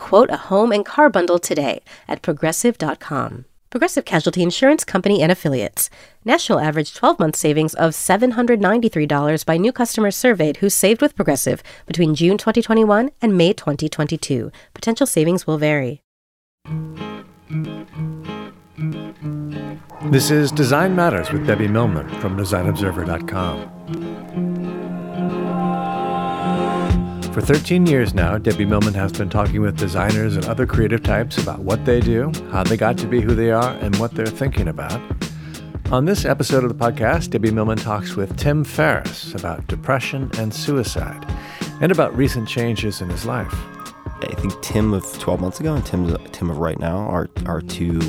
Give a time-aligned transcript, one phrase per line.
[0.00, 3.44] Quote a home and car bundle today at progressive.com.
[3.68, 5.90] Progressive Casualty Insurance Company and Affiliates.
[6.24, 11.62] National average 12 month savings of $793 by new customers surveyed who saved with Progressive
[11.86, 14.50] between June 2021 and May 2022.
[14.72, 16.00] Potential savings will vary.
[20.10, 24.49] This is Design Matters with Debbie Millman from DesignObserver.com.
[27.32, 31.38] For 13 years now, Debbie Millman has been talking with designers and other creative types
[31.38, 34.26] about what they do, how they got to be who they are, and what they're
[34.26, 35.00] thinking about.
[35.92, 40.52] On this episode of the podcast, Debbie Millman talks with Tim Ferriss about depression and
[40.52, 41.24] suicide
[41.80, 43.54] and about recent changes in his life.
[44.06, 47.60] I think Tim of 12 months ago and Tim, Tim of right now are, are
[47.60, 48.00] two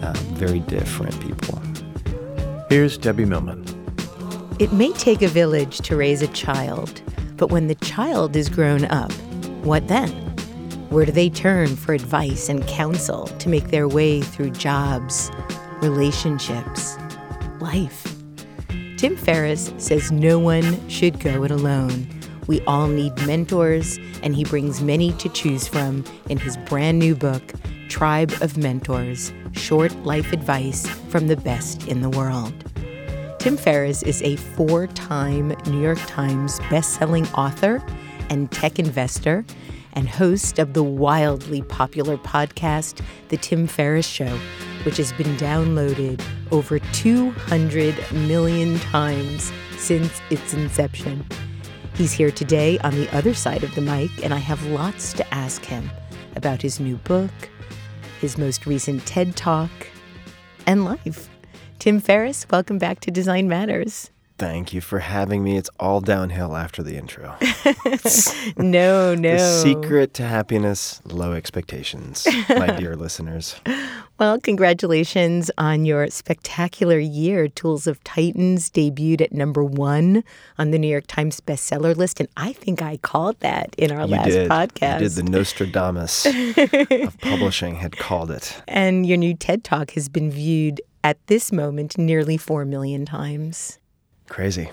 [0.00, 1.60] uh, very different people.
[2.70, 3.62] Here's Debbie Millman.
[4.58, 7.02] It may take a village to raise a child.
[7.36, 9.12] But when the child is grown up,
[9.62, 10.10] what then?
[10.90, 15.30] Where do they turn for advice and counsel to make their way through jobs,
[15.82, 16.96] relationships,
[17.60, 18.16] life?
[18.96, 22.08] Tim Ferriss says no one should go it alone.
[22.46, 27.14] We all need mentors, and he brings many to choose from in his brand new
[27.14, 27.52] book,
[27.88, 32.54] Tribe of Mentors Short Life Advice from the Best in the World.
[33.46, 37.80] Tim Ferriss is a four time New York Times bestselling author
[38.28, 39.44] and tech investor
[39.92, 44.36] and host of the wildly popular podcast, The Tim Ferriss Show,
[44.82, 46.20] which has been downloaded
[46.50, 51.24] over 200 million times since its inception.
[51.94, 55.32] He's here today on the other side of the mic, and I have lots to
[55.34, 55.88] ask him
[56.34, 57.30] about his new book,
[58.20, 59.70] his most recent TED Talk,
[60.66, 61.30] and life.
[61.86, 64.10] Tim Ferriss, welcome back to Design Matters.
[64.38, 65.56] Thank you for having me.
[65.56, 67.36] It's all downhill after the intro.
[68.56, 69.36] no, no.
[69.36, 73.54] The secret to happiness low expectations, my dear listeners.
[74.18, 77.46] Well, congratulations on your spectacular year.
[77.46, 80.24] Tools of Titans debuted at number one
[80.58, 82.18] on the New York Times bestseller list.
[82.18, 84.50] And I think I called that in our you last did.
[84.50, 85.02] podcast.
[85.02, 85.12] You did.
[85.12, 88.60] The Nostradamus of publishing had called it.
[88.66, 93.78] And your new TED Talk has been viewed at this moment nearly 4 million times.
[94.28, 94.72] Crazy.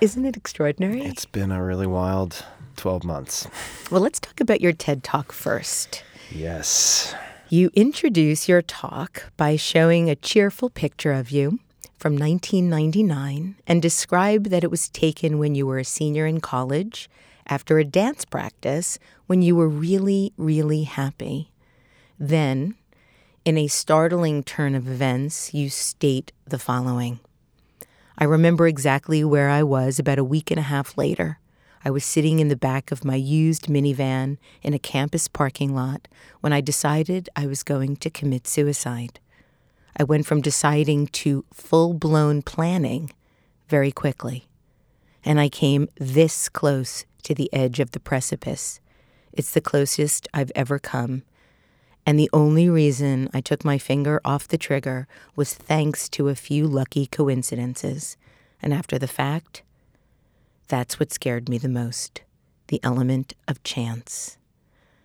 [0.00, 1.02] Isn't it extraordinary?
[1.02, 3.46] It's been a really wild 12 months.
[3.90, 6.02] Well, let's talk about your TED Talk first.
[6.30, 7.14] Yes.
[7.50, 11.58] You introduce your talk by showing a cheerful picture of you
[11.98, 17.10] from 1999 and describe that it was taken when you were a senior in college
[17.46, 21.52] after a dance practice when you were really, really happy.
[22.18, 22.76] Then,
[23.46, 27.20] in a startling turn of events, you state the following
[28.18, 31.38] I remember exactly where I was about a week and a half later.
[31.84, 36.08] I was sitting in the back of my used minivan in a campus parking lot
[36.40, 39.20] when I decided I was going to commit suicide.
[39.96, 43.12] I went from deciding to full blown planning
[43.68, 44.48] very quickly.
[45.24, 48.80] And I came this close to the edge of the precipice.
[49.32, 51.22] It's the closest I've ever come
[52.06, 56.36] and the only reason I took my finger off the trigger was thanks to a
[56.36, 58.16] few lucky coincidences.
[58.62, 59.62] And after the fact,
[60.68, 62.22] that's what scared me the most
[62.68, 64.38] the element of chance.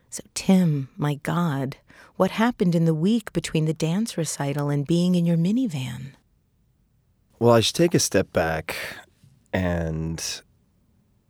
[0.09, 1.77] So, Tim, my God,
[2.15, 6.13] what happened in the week between the dance recital and being in your minivan?
[7.37, 8.75] Well, I should take a step back
[9.53, 10.41] and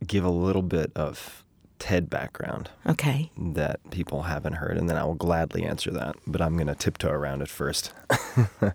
[0.05, 1.40] give a little bit of
[1.81, 3.31] TED background Okay.
[3.37, 6.15] that people haven't heard, and then I will gladly answer that.
[6.27, 7.91] But I'm going to tiptoe around it first.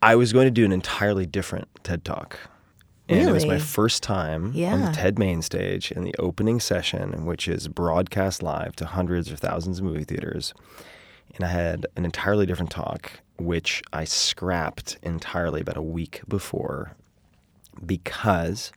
[0.00, 2.38] I was going to do an entirely different TED talk.
[3.08, 7.26] And it was my first time on the TED main stage in the opening session,
[7.26, 10.54] which is broadcast live to hundreds or thousands of movie theaters.
[11.34, 16.92] And I had an entirely different talk, which I scrapped entirely about a week before
[17.84, 18.72] because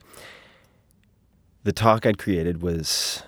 [1.66, 3.24] the talk I'd created was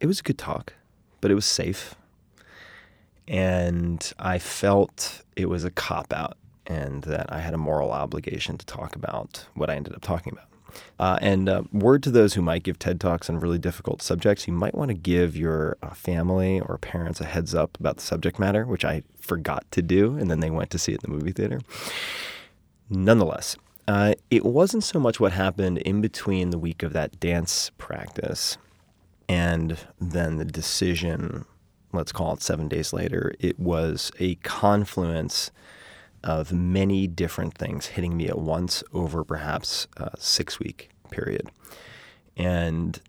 [0.00, 0.74] it was a good talk,
[1.22, 1.94] but it was safe.
[3.26, 6.36] And I felt it was a cop out
[6.66, 10.34] and that I had a moral obligation to talk about what I ended up talking
[10.34, 10.44] about.
[10.98, 14.46] Uh, and uh, word to those who might give TED Talks on really difficult subjects,
[14.46, 18.02] you might want to give your uh, family or parents a heads up about the
[18.02, 21.10] subject matter, which I forgot to do, and then they went to see it in
[21.10, 21.60] the movie theater.
[22.90, 23.56] Nonetheless,
[23.88, 28.58] uh, it wasn't so much what happened in between the week of that dance practice
[29.30, 31.46] and then the decision,
[31.94, 33.34] let's call it seven days later.
[33.40, 35.50] It was a confluence
[36.22, 41.48] of many different things hitting me at once over perhaps a six week period.
[42.36, 43.00] And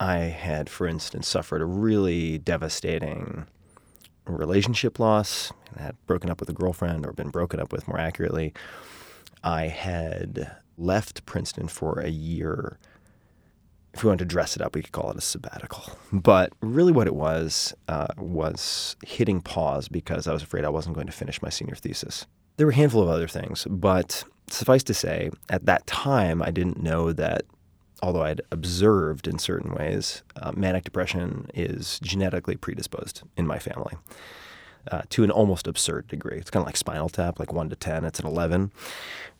[0.00, 3.46] I had, for instance, suffered a really devastating
[4.26, 5.52] relationship loss.
[5.76, 8.54] I had broken up with a girlfriend, or been broken up with more accurately.
[9.44, 12.78] I had left Princeton for a year.
[13.92, 15.84] If we wanted to dress it up, we could call it a sabbatical.
[16.12, 20.94] But really, what it was uh, was hitting pause because I was afraid I wasn't
[20.94, 22.26] going to finish my senior thesis.
[22.56, 26.50] There were a handful of other things, but suffice to say, at that time, I
[26.50, 27.42] didn't know that
[28.02, 33.94] although I'd observed in certain ways, uh, manic depression is genetically predisposed in my family
[34.90, 36.38] uh, to an almost absurd degree.
[36.38, 38.04] It's kind of like Spinal Tap, like 1 to 10.
[38.04, 38.72] It's an 11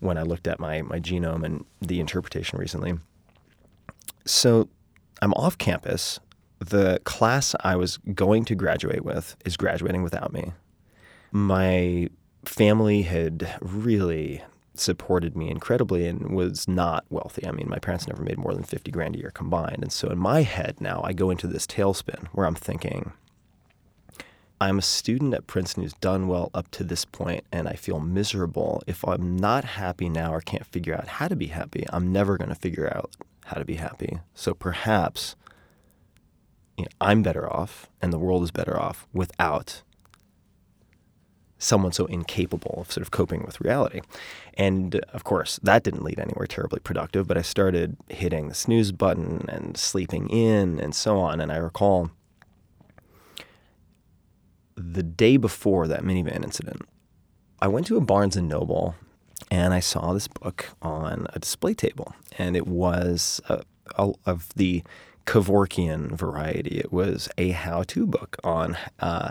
[0.01, 2.95] when I looked at my, my genome and the interpretation recently.
[4.25, 4.69] So
[5.23, 6.21] I'm off campus.
[6.59, 10.53] The class I was going to graduate with is graduating without me.
[11.31, 12.09] My
[12.45, 14.43] family had really
[14.75, 17.47] supported me incredibly and was not wealthy.
[17.47, 19.83] I mean, my parents never made more than 50 grand a year combined.
[19.83, 23.13] And so in my head now, I go into this tailspin where I'm thinking,
[24.61, 28.01] I'm a student at Princeton who's done well up to this point, and I feel
[28.01, 28.83] miserable.
[28.87, 32.39] If I'm not happy now or can't figure out how to be happy, I'm never
[32.39, 33.11] going to figure out
[33.47, 34.21] how to be happy.
[34.35, 35.37] So perhaps
[36.77, 39.83] you know, I'm better off, and the world is better off without
[41.59, 44.01] someone so incapable of sort of coping with reality.
[44.55, 48.93] And of course, that didn't lead anywhere terribly productive, but I started hitting the snooze
[48.93, 51.41] button and sleeping in and so on.
[51.41, 52.11] And I recall
[54.77, 56.83] the day before that minivan incident,
[57.61, 58.95] I went to a Barnes and Noble
[59.51, 63.63] and I saw this book on a display table, and it was uh,
[63.97, 64.83] a, of the
[65.27, 66.79] Kevorkian variety.
[66.79, 69.31] It was a how-to book on uh,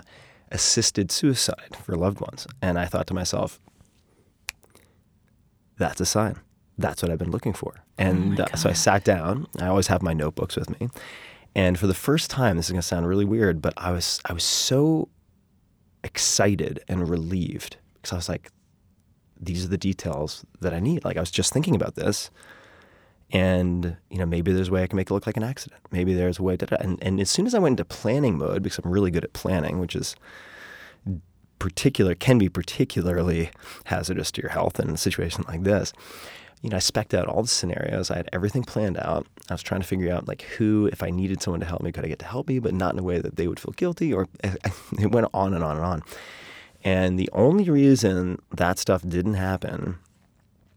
[0.50, 3.60] assisted suicide for loved ones, and I thought to myself,
[5.78, 6.36] "That's a sign.
[6.78, 9.46] That's what I've been looking for." And uh, so I sat down.
[9.60, 10.88] I always have my notebooks with me,
[11.54, 14.20] and for the first time, this is going to sound really weird, but I was
[14.24, 15.08] I was so
[16.04, 18.50] excited and relieved because I was like,
[19.40, 21.04] these are the details that I need.
[21.04, 22.30] Like I was just thinking about this,
[23.32, 25.80] and you know maybe there's a way I can make it look like an accident.
[25.90, 26.80] Maybe there's a way to.
[26.80, 29.32] And and as soon as I went into planning mode, because I'm really good at
[29.32, 30.14] planning, which is
[31.58, 33.50] particular can be particularly
[33.84, 35.92] hazardous to your health in a situation like this.
[36.64, 38.10] You know, I spec'd out all the scenarios.
[38.10, 39.26] I had everything planned out.
[39.50, 41.92] I was trying to figure out like who, if I needed someone to help me,
[41.92, 43.72] could I get to help me, but not in a way that they would feel
[43.72, 44.14] guilty.
[44.14, 44.70] Or eh, eh,
[45.02, 46.02] it went on and on and on.
[46.82, 49.98] And the only reason that stuff didn't happen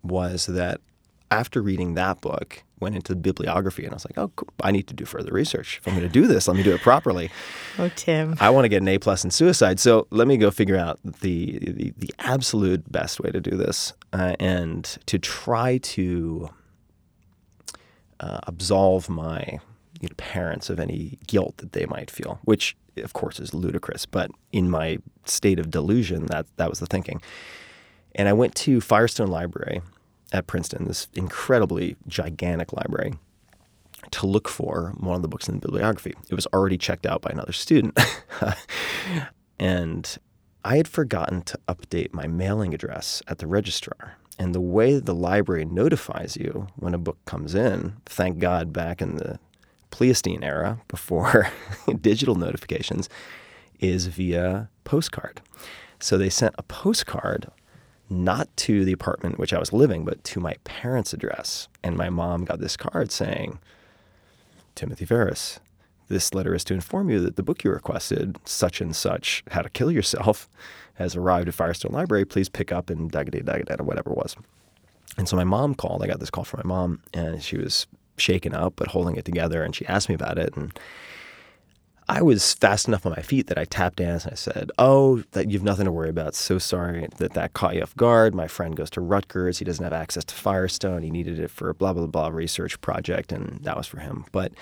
[0.03, 0.81] was that
[1.31, 4.49] after reading that book, went into the bibliography and I was like, oh, cool.
[4.61, 5.79] I need to do further research.
[5.79, 7.29] If I'm going to do this, let me do it properly.
[7.79, 8.35] Oh, Tim.
[8.39, 10.99] I want to get an A plus in suicide, so let me go figure out
[11.03, 16.49] the the, the absolute best way to do this uh, and to try to
[18.19, 19.59] uh, absolve my
[19.99, 24.05] you know, parents of any guilt that they might feel, which of course is ludicrous.
[24.05, 27.21] But in my state of delusion, that that was the thinking.
[28.15, 29.81] And I went to Firestone Library
[30.31, 33.13] at Princeton, this incredibly gigantic library,
[34.11, 36.15] to look for one of the books in the bibliography.
[36.29, 37.97] It was already checked out by another student.
[39.59, 40.17] and
[40.63, 44.17] I had forgotten to update my mailing address at the registrar.
[44.39, 49.01] And the way the library notifies you when a book comes in, thank God back
[49.01, 49.39] in the
[49.89, 51.51] Pleistocene era, before
[52.01, 53.09] digital notifications,
[53.79, 55.41] is via postcard.
[55.99, 57.47] So they sent a postcard
[58.09, 61.67] not to the apartment which I was living, but to my parents' address.
[61.83, 63.59] And my mom got this card saying,
[64.75, 65.59] Timothy Ferriss,
[66.07, 69.61] this letter is to inform you that the book you requested, such and such, How
[69.61, 70.47] to Kill Yourself,
[70.95, 72.25] has arrived at Firestone Library.
[72.25, 74.35] Please pick up and Dagada, or whatever it was.
[75.17, 76.03] And so my mom called.
[76.03, 77.87] I got this call from my mom, and she was
[78.17, 79.63] shaken up but holding it together.
[79.63, 80.55] And she asked me about it.
[80.55, 80.77] And
[82.09, 85.23] I was fast enough on my feet that I tapped dance and I said, "Oh,
[85.31, 86.35] that you've nothing to worry about.
[86.35, 88.33] So sorry that that caught you off guard.
[88.33, 89.59] My friend goes to Rutgers.
[89.59, 91.03] He doesn't have access to Firestone.
[91.03, 94.25] He needed it for a blah blah blah research project, and that was for him."
[94.31, 94.53] But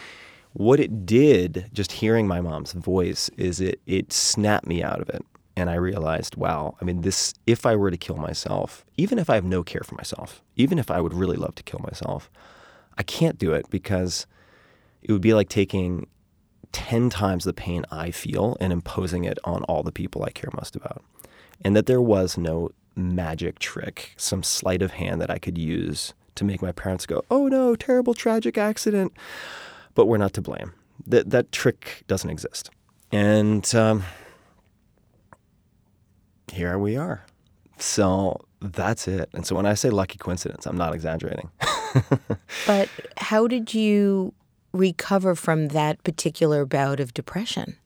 [0.54, 5.10] what it did, just hearing my mom's voice, is it it snapped me out of
[5.10, 5.24] it,
[5.56, 6.76] and I realized, wow.
[6.82, 7.34] I mean, this.
[7.46, 10.80] If I were to kill myself, even if I have no care for myself, even
[10.80, 12.32] if I would really love to kill myself,
[12.98, 14.26] I can't do it because
[15.04, 16.08] it would be like taking
[16.76, 20.50] 10 times the pain I feel and imposing it on all the people I care
[20.54, 21.02] most about.
[21.62, 26.14] And that there was no magic trick, some sleight of hand that I could use
[26.36, 29.14] to make my parents go, oh no, terrible, tragic accident.
[29.94, 30.74] But we're not to blame.
[31.08, 32.70] That, that trick doesn't exist.
[33.10, 34.04] And um,
[36.52, 37.26] here we are.
[37.78, 39.30] So that's it.
[39.32, 41.50] And so when I say lucky coincidence, I'm not exaggerating.
[42.68, 44.34] but how did you
[44.76, 47.78] recover from that particular bout of depression?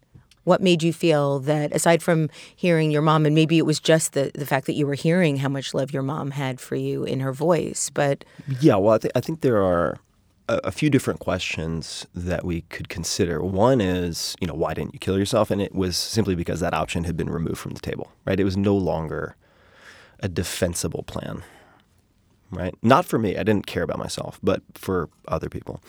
[0.43, 4.13] What made you feel that, aside from hearing your mom, and maybe it was just
[4.13, 7.03] the, the fact that you were hearing how much love your mom had for you
[7.03, 8.25] in her voice, but.
[8.59, 9.99] Yeah, well, I, th- I think there are
[10.47, 13.43] a, a few different questions that we could consider.
[13.43, 15.51] One is, you know, why didn't you kill yourself?
[15.51, 18.39] And it was simply because that option had been removed from the table, right?
[18.39, 19.35] It was no longer
[20.21, 21.43] a defensible plan,
[22.49, 22.73] right?
[22.81, 23.37] Not for me.
[23.37, 25.81] I didn't care about myself, but for other people.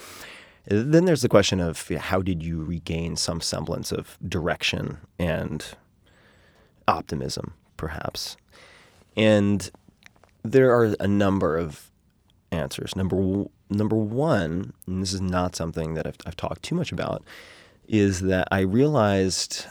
[0.67, 5.65] Then there's the question of how did you regain some semblance of direction and
[6.87, 8.37] optimism, perhaps?
[9.17, 9.71] And
[10.43, 11.91] there are a number of
[12.53, 12.95] answers.
[12.97, 17.23] Number number one, and this is not something that I've, I've talked too much about,
[17.87, 19.67] is that I realized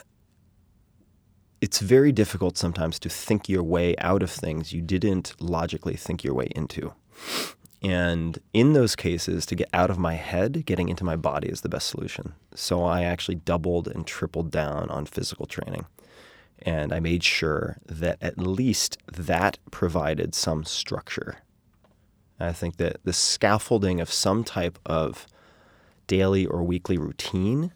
[1.60, 6.24] it's very difficult sometimes to think your way out of things you didn't logically think
[6.24, 6.94] your way into.
[7.82, 11.62] And in those cases, to get out of my head, getting into my body is
[11.62, 12.34] the best solution.
[12.54, 15.86] So I actually doubled and tripled down on physical training.
[16.62, 21.38] And I made sure that at least that provided some structure.
[22.38, 25.26] I think that the scaffolding of some type of
[26.06, 27.72] daily or weekly routine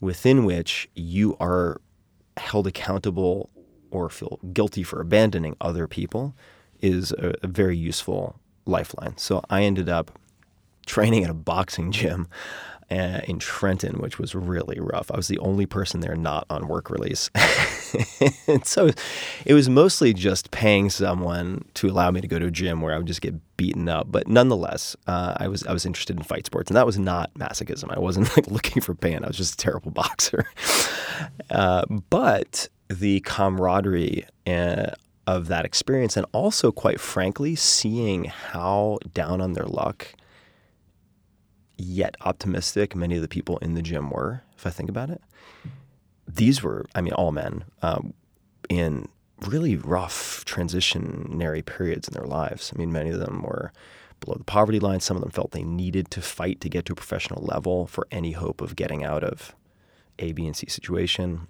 [0.00, 1.80] within which you are
[2.36, 3.48] held accountable
[3.90, 6.34] or feel guilty for abandoning other people
[6.80, 9.16] is a, a very useful lifeline.
[9.16, 10.18] So I ended up
[10.86, 12.28] training at a boxing gym
[12.90, 15.10] uh, in Trenton, which was really rough.
[15.10, 17.30] I was the only person there not on work release.
[18.46, 18.90] and so
[19.44, 22.94] it was mostly just paying someone to allow me to go to a gym where
[22.94, 24.10] I would just get beaten up.
[24.10, 27.32] But nonetheless, uh, I was I was interested in fight sports, and that was not
[27.34, 27.94] masochism.
[27.94, 29.24] I wasn't like looking for pain.
[29.24, 30.44] I was just a terrible boxer.
[31.50, 34.90] Uh, but the camaraderie uh,
[35.26, 40.14] of that experience, and also, quite frankly, seeing how down on their luck
[41.76, 45.20] yet optimistic many of the people in the gym were, if I think about it.
[46.26, 48.14] These were, I mean, all men um,
[48.68, 49.08] in
[49.46, 52.72] really rough transitionary periods in their lives.
[52.74, 53.72] I mean, many of them were
[54.20, 55.00] below the poverty line.
[55.00, 58.06] Some of them felt they needed to fight to get to a professional level for
[58.10, 59.54] any hope of getting out of
[60.18, 61.48] A, B, and C situation.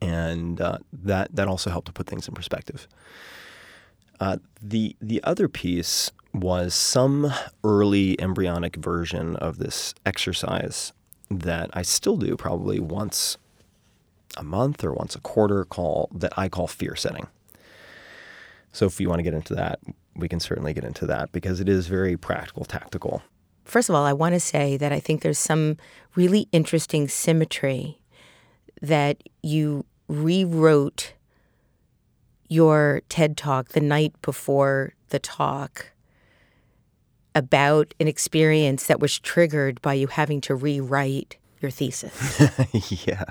[0.00, 2.86] And uh, that that also helped to put things in perspective.
[4.20, 10.92] Uh, the the other piece was some early embryonic version of this exercise
[11.30, 13.38] that I still do probably once
[14.36, 17.28] a month or once a quarter call that I call fear setting.
[18.72, 19.78] So if you want to get into that,
[20.16, 23.22] we can certainly get into that because it is very practical, tactical.
[23.64, 25.76] First of all, I want to say that I think there's some
[26.16, 27.98] really interesting symmetry
[28.84, 31.14] that you rewrote
[32.48, 35.90] your TED talk the night before the talk
[37.34, 42.40] about an experience that was triggered by you having to rewrite your thesis.
[43.06, 43.24] yeah.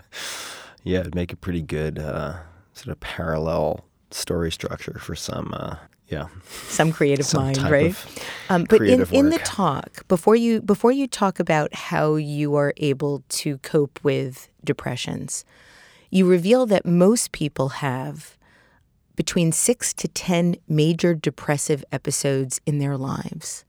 [0.84, 2.40] Yeah, it'd make a pretty good uh,
[2.74, 5.76] sort of parallel story structure for some, uh,
[6.08, 6.28] yeah,
[6.68, 7.96] some creative some mind, right?
[8.50, 12.74] Um, but in, in the talk, before you before you talk about how you are
[12.78, 15.46] able to cope with depressions,
[16.10, 18.38] you reveal that most people have
[19.16, 23.66] between six to ten major depressive episodes in their lives.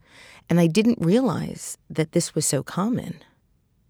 [0.50, 3.21] And I didn't realize that this was so common.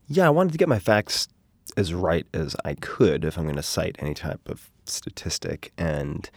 [0.07, 1.29] Yeah, I wanted to get my facts
[1.77, 5.73] as right as I could if I'm going to cite any type of statistic.
[5.77, 6.31] And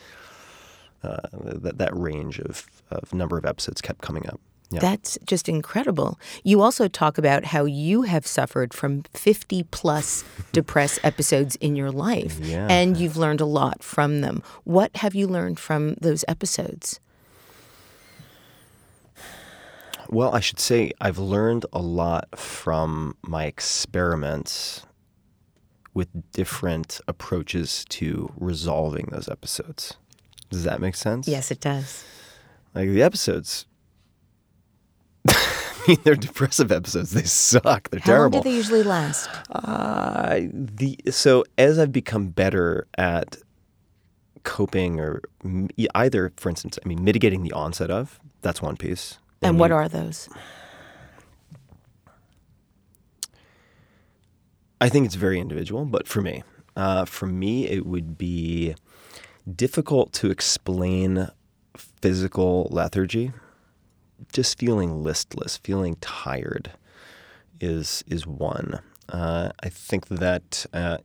[1.03, 4.39] uh, that that range of, of number of episodes kept coming up.
[4.69, 4.79] Yeah.
[4.81, 6.19] That's just incredible.
[6.43, 11.89] You also talk about how you have suffered from 50 plus depressed episodes in your
[11.89, 12.67] life, Yeah.
[12.69, 14.43] and you've learned a lot from them.
[14.65, 16.99] What have you learned from those episodes?
[20.09, 24.85] Well, I should say I've learned a lot from my experiments
[25.93, 29.97] with different approaches to resolving those episodes.
[30.49, 31.27] Does that make sense?
[31.27, 32.03] Yes, it does.
[32.73, 33.65] Like the episodes.
[35.27, 35.35] I
[35.87, 37.11] mean, they're depressive episodes.
[37.11, 37.89] They suck.
[37.89, 38.39] They're How terrible.
[38.39, 39.29] How long do they usually last?
[39.49, 43.37] Uh, the so as I've become better at
[44.43, 45.21] coping, or
[45.95, 49.17] either, for instance, I mean, mitigating the onset of that's one piece.
[49.41, 50.29] And what you- are those?
[54.79, 56.43] I think it's very individual, but for me,
[56.75, 58.75] uh, for me, it would be
[59.55, 61.29] difficult to explain
[61.75, 63.31] physical lethargy.
[64.33, 66.71] Just feeling listless, feeling tired,
[67.59, 68.79] is is one.
[69.09, 70.97] Uh, I think that uh,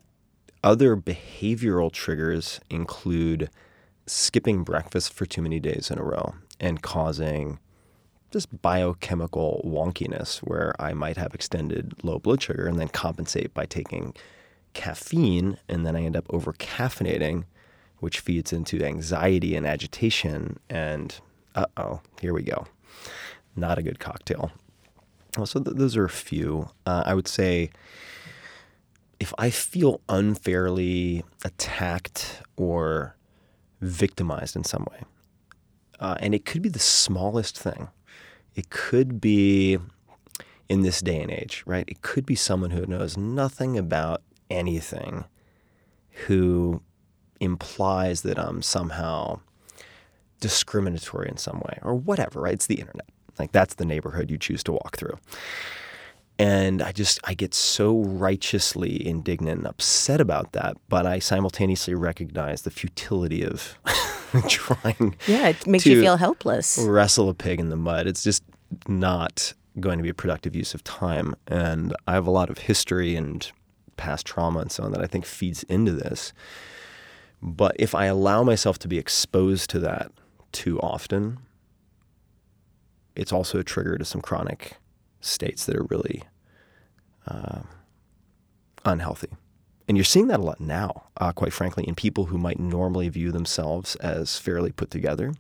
[0.64, 3.50] other behavioral triggers include
[4.06, 7.58] skipping breakfast for too many days in a row and causing
[8.30, 13.66] just biochemical wonkiness where I might have extended low blood sugar and then compensate by
[13.66, 14.14] taking
[14.72, 17.44] caffeine and then I end up over caffeinating,
[18.02, 21.20] which feeds into anxiety and agitation and
[21.54, 22.66] uh oh, here we go.
[23.54, 24.50] Not a good cocktail.
[25.44, 26.68] So th- those are a few.
[26.84, 27.70] Uh, I would say
[29.20, 33.14] if I feel unfairly attacked or
[33.80, 35.02] victimized in some way,
[36.00, 37.86] uh, and it could be the smallest thing.
[38.56, 39.78] It could be
[40.68, 41.84] in this day and age, right?
[41.86, 45.24] It could be someone who knows nothing about anything
[46.26, 46.82] who
[47.42, 49.40] implies that I'm somehow
[50.40, 52.54] discriminatory in some way or whatever, right?
[52.54, 53.08] It's the internet.
[53.38, 55.18] Like that's the neighborhood you choose to walk through.
[56.38, 61.94] And I just, I get so righteously indignant and upset about that, but I simultaneously
[61.94, 63.78] recognize the futility of
[64.48, 66.78] trying Yeah, it makes you feel helpless.
[66.80, 68.06] wrestle a pig in the mud.
[68.06, 68.42] It's just
[68.88, 71.34] not going to be a productive use of time.
[71.46, 73.48] And I have a lot of history and
[73.96, 76.32] past trauma and so on that I think feeds into this.
[77.42, 80.12] But if I allow myself to be exposed to that
[80.52, 81.38] too often,
[83.16, 84.76] it's also a trigger to some chronic
[85.20, 86.22] states that are really
[87.26, 87.62] uh,
[88.84, 89.28] unhealthy.
[89.88, 93.08] And you're seeing that a lot now, uh, quite frankly, in people who might normally
[93.08, 95.34] view themselves as fairly put together.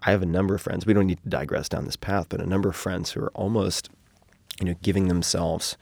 [0.00, 2.40] I have a number of friends, we don't need to digress down this path, but
[2.40, 3.88] a number of friends who are almost,
[4.60, 5.78] you know, giving themselves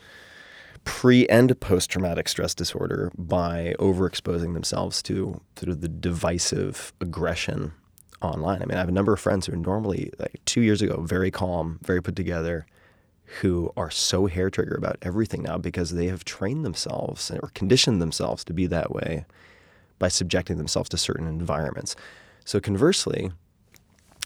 [0.84, 7.72] pre and post traumatic stress disorder by overexposing themselves to sort of the divisive aggression
[8.22, 8.62] online.
[8.62, 11.02] I mean, I have a number of friends who are normally like two years ago
[11.02, 12.66] very calm, very put together,
[13.40, 18.00] who are so hair trigger about everything now because they have trained themselves or conditioned
[18.00, 19.24] themselves to be that way
[19.98, 21.96] by subjecting themselves to certain environments.
[22.44, 23.32] So conversely,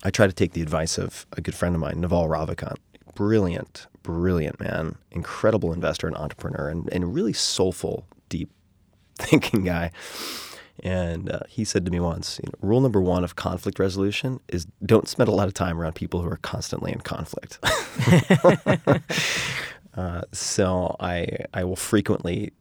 [0.03, 2.77] I try to take the advice of a good friend of mine, Naval Ravikant.
[3.18, 8.48] Brilliant, brilliant man, incredible investor and entrepreneur, and, and really soulful, deep
[9.18, 9.90] thinking guy.
[10.85, 14.38] And uh, he said to me once, you know, rule number one of conflict resolution
[14.46, 17.59] is don't spend a lot of time around people who are constantly in conflict.
[19.96, 22.52] uh, so I I will frequently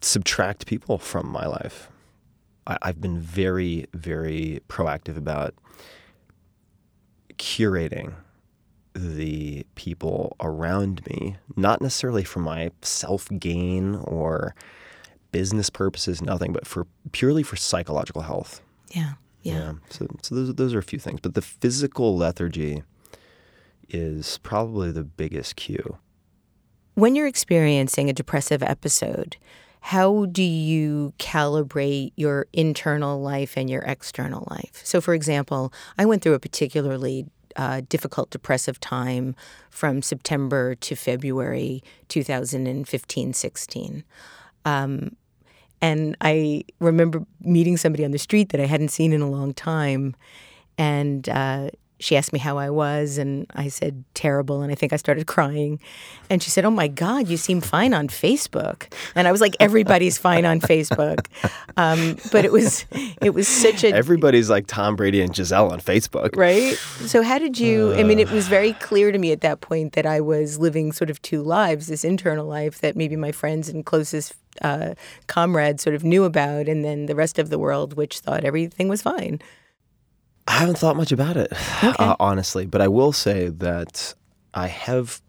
[0.00, 1.90] subtract people from my life.
[2.66, 5.54] I, I've been very very proactive about
[7.34, 8.14] curating
[8.98, 14.54] the people around me, not necessarily for my self gain or
[15.32, 18.60] business purposes, nothing, but for purely for psychological health.
[18.90, 19.74] Yeah, yeah.
[19.90, 22.82] So, so those those are a few things, but the physical lethargy
[23.88, 25.98] is probably the biggest cue.
[26.94, 29.36] When you're experiencing a depressive episode,
[29.80, 34.80] how do you calibrate your internal life and your external life?
[34.84, 37.26] So, for example, I went through a particularly
[37.58, 39.34] uh, difficult depressive time
[39.68, 44.04] from September to February 2015 16.
[44.64, 45.16] Um,
[45.80, 49.54] and I remember meeting somebody on the street that I hadn't seen in a long
[49.54, 50.16] time.
[50.76, 54.92] And uh, she asked me how I was, and I said terrible, and I think
[54.92, 55.80] I started crying.
[56.30, 59.56] And she said, "Oh my God, you seem fine on Facebook." And I was like,
[59.60, 61.26] "Everybody's fine on Facebook,"
[61.76, 62.86] um, but it was
[63.22, 66.36] it was such a Everybody's like Tom Brady and Gisele on Facebook.
[66.36, 66.74] right.
[67.06, 67.94] So how did you?
[67.94, 70.92] I mean, it was very clear to me at that point that I was living
[70.92, 74.94] sort of two lives: this internal life that maybe my friends and closest uh,
[75.26, 78.88] comrades sort of knew about, and then the rest of the world, which thought everything
[78.88, 79.40] was fine.
[80.48, 84.14] I haven't thought much about it, uh, honestly, but I will say that
[84.54, 85.20] I have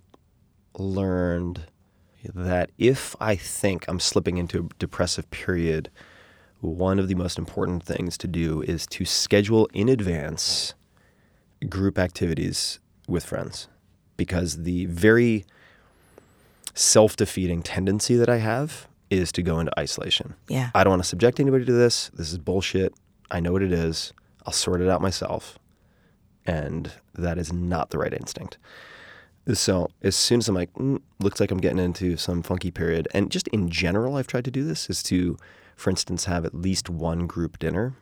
[0.77, 1.65] learned
[2.33, 5.89] that if I think I'm slipping into a depressive period,
[6.61, 10.73] one of the most important things to do is to schedule in advance
[11.67, 13.67] group activities with friends
[14.15, 15.45] because the very
[16.73, 20.35] self defeating tendency that I have is to go into isolation.
[20.47, 20.69] Yeah.
[20.73, 22.09] I don't want to subject anybody to this.
[22.13, 22.93] This is bullshit.
[23.29, 24.13] I know what it is.
[24.49, 25.59] I'll sort it out myself.
[26.43, 28.57] And that is not the right instinct.
[29.53, 33.07] So as soon as I'm like, mm, looks like I'm getting into some funky period,
[33.13, 35.37] and just in general, I've tried to do this is to,
[35.75, 37.93] for instance, have at least one group dinner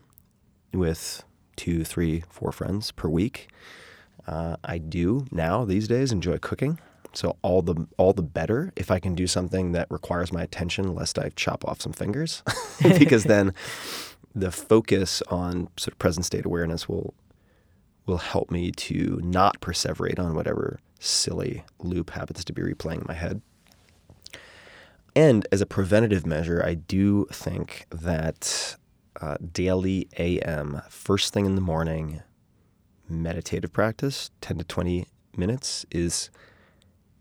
[0.72, 1.22] with
[1.56, 3.48] two, three, four friends per week.
[4.26, 6.78] Uh, I do now these days enjoy cooking,
[7.12, 10.94] so all the all the better if I can do something that requires my attention,
[10.94, 12.42] lest I chop off some fingers,
[12.98, 13.52] because then
[14.38, 17.14] the focus on sort of present state awareness will
[18.06, 23.04] will help me to not perseverate on whatever silly loop happens to be replaying in
[23.06, 23.42] my head.
[25.14, 28.76] And as a preventative measure, I do think that
[29.20, 32.22] uh, daily AM, first thing in the morning,
[33.10, 36.30] meditative practice, 10 to 20 minutes, is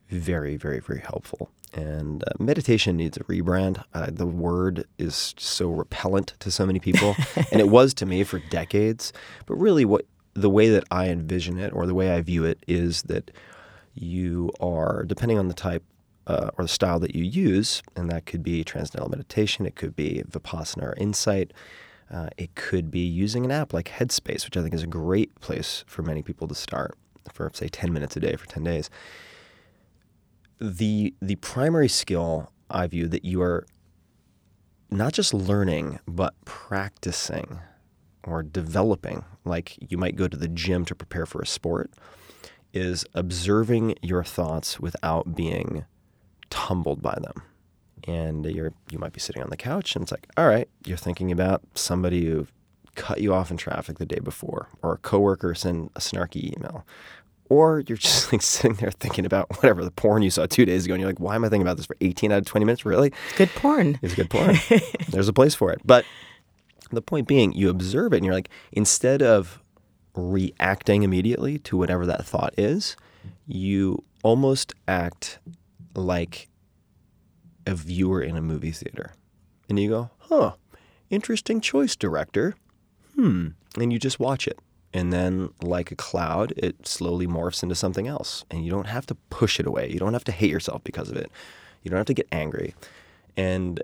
[0.10, 1.50] very, very, very helpful.
[1.78, 3.84] And uh, meditation needs a rebrand.
[3.94, 7.16] Uh, the word is so repellent to so many people,
[7.52, 9.14] and it was to me for decades.
[9.46, 12.64] But really, what the way that I envision it, or the way I view it,
[12.68, 13.32] is that
[13.94, 15.84] you are, depending on the type
[16.26, 19.96] uh, or the style that you use, and that could be transcendental meditation, it could
[19.96, 21.54] be vipassana or insight,
[22.12, 25.40] uh, it could be using an app like Headspace, which I think is a great
[25.42, 26.98] place for many people to start
[27.32, 28.90] for, say, 10 minutes a day for 10 days.
[30.60, 33.66] The, the primary skill I view that you are
[34.90, 37.60] not just learning, but practicing
[38.24, 41.92] or developing, like you might go to the gym to prepare for a sport,
[42.74, 45.86] is observing your thoughts without being
[46.50, 47.44] tumbled by them.
[48.08, 50.98] And you're you might be sitting on the couch and it's like, all right, you're
[50.98, 52.48] thinking about somebody who
[52.96, 56.86] cut you off in traffic the day before, or a coworker sent a snarky email.
[57.50, 60.86] Or you're just like sitting there thinking about whatever the porn you saw two days
[60.86, 62.66] ago, and you're like, why am I thinking about this for 18 out of 20
[62.66, 62.86] minutes?
[62.86, 63.14] Really?
[63.30, 64.00] It's good porn.
[64.02, 64.56] It's good porn.
[65.10, 65.80] There's a place for it.
[65.86, 66.06] But
[66.92, 69.62] the point being, you observe it and you're like, instead of
[70.16, 72.96] reacting immediately to whatever that thought is,
[73.46, 75.40] you almost act
[75.96, 76.50] like
[77.66, 79.14] a viewer in a movie theater.
[79.70, 80.54] And you go, huh,
[81.10, 82.56] interesting choice, director.
[83.16, 83.50] Hmm.
[83.78, 84.60] And you just watch it.
[84.94, 88.46] And then, like a cloud, it slowly morphs into something else.
[88.50, 89.92] And you don't have to push it away.
[89.92, 91.30] You don't have to hate yourself because of it.
[91.84, 92.74] You don't have to get angry.
[93.36, 93.84] And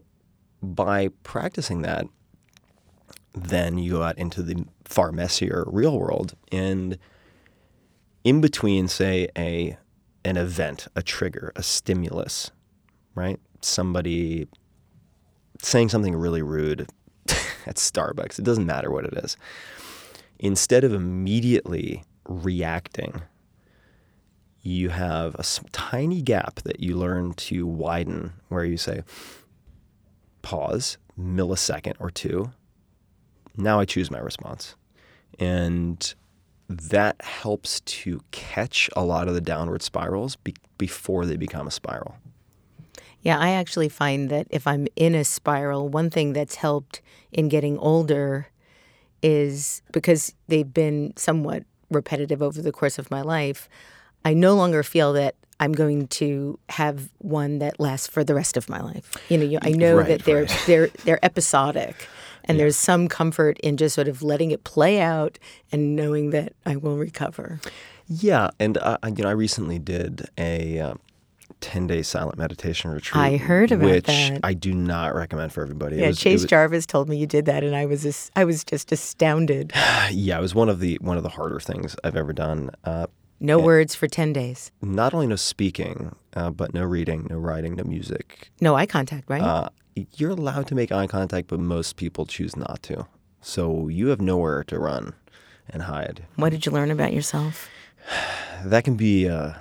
[0.62, 2.08] by practicing that,
[3.34, 6.36] then you go out into the far messier real world.
[6.52, 6.98] And
[8.24, 9.78] in between, say, a
[10.26, 12.52] an event, a trigger, a stimulus,
[13.14, 13.40] right?
[13.62, 14.48] Somebody
[15.62, 16.88] saying something really rude
[17.66, 18.40] at Starbucks.
[18.40, 19.38] It doesn't matter what it is.
[20.44, 23.22] Instead of immediately reacting,
[24.62, 29.04] you have a tiny gap that you learn to widen where you say,
[30.42, 32.52] pause, millisecond or two.
[33.56, 34.76] Now I choose my response.
[35.40, 36.14] And
[36.68, 41.72] that helps to catch a lot of the downward spirals be- before they become a
[41.72, 42.18] spiral.
[43.22, 47.02] Yeah, I actually find that if I'm in a spiral, one thing that's helped
[47.32, 48.48] in getting older
[49.24, 53.68] is because they've been somewhat repetitive over the course of my life,
[54.26, 58.58] I no longer feel that I'm going to have one that lasts for the rest
[58.58, 59.12] of my life.
[59.30, 60.64] You know, you, I know right, that they're right.
[60.68, 62.08] they're they're episodic.
[62.46, 62.64] And yeah.
[62.64, 65.40] there's some comfort in just sort of letting it play out
[65.72, 67.62] and knowing that I will recover.
[68.08, 71.00] Yeah, and uh, you know, I recently did a um,
[71.64, 73.24] 10 day silent meditation retreat.
[73.24, 74.42] I heard about which that.
[74.44, 75.96] I do not recommend for everybody.
[75.96, 78.44] Yeah, was, Chase was, Jarvis told me you did that, and I was just, I
[78.44, 79.72] was just astounded.
[80.12, 82.70] yeah, it was one of the one of the harder things I've ever done.
[82.84, 83.08] Uh,
[83.40, 84.72] no eh, words for 10 days.
[84.82, 88.52] Not only no speaking, uh, but no reading, no writing, no music.
[88.60, 89.42] No eye contact, right?
[89.42, 89.70] Uh,
[90.16, 93.08] you're allowed to make eye contact, but most people choose not to.
[93.42, 95.14] So you have nowhere to run
[95.70, 96.26] and hide.
[96.36, 97.70] What did you learn about yourself?
[98.66, 99.54] that can be uh,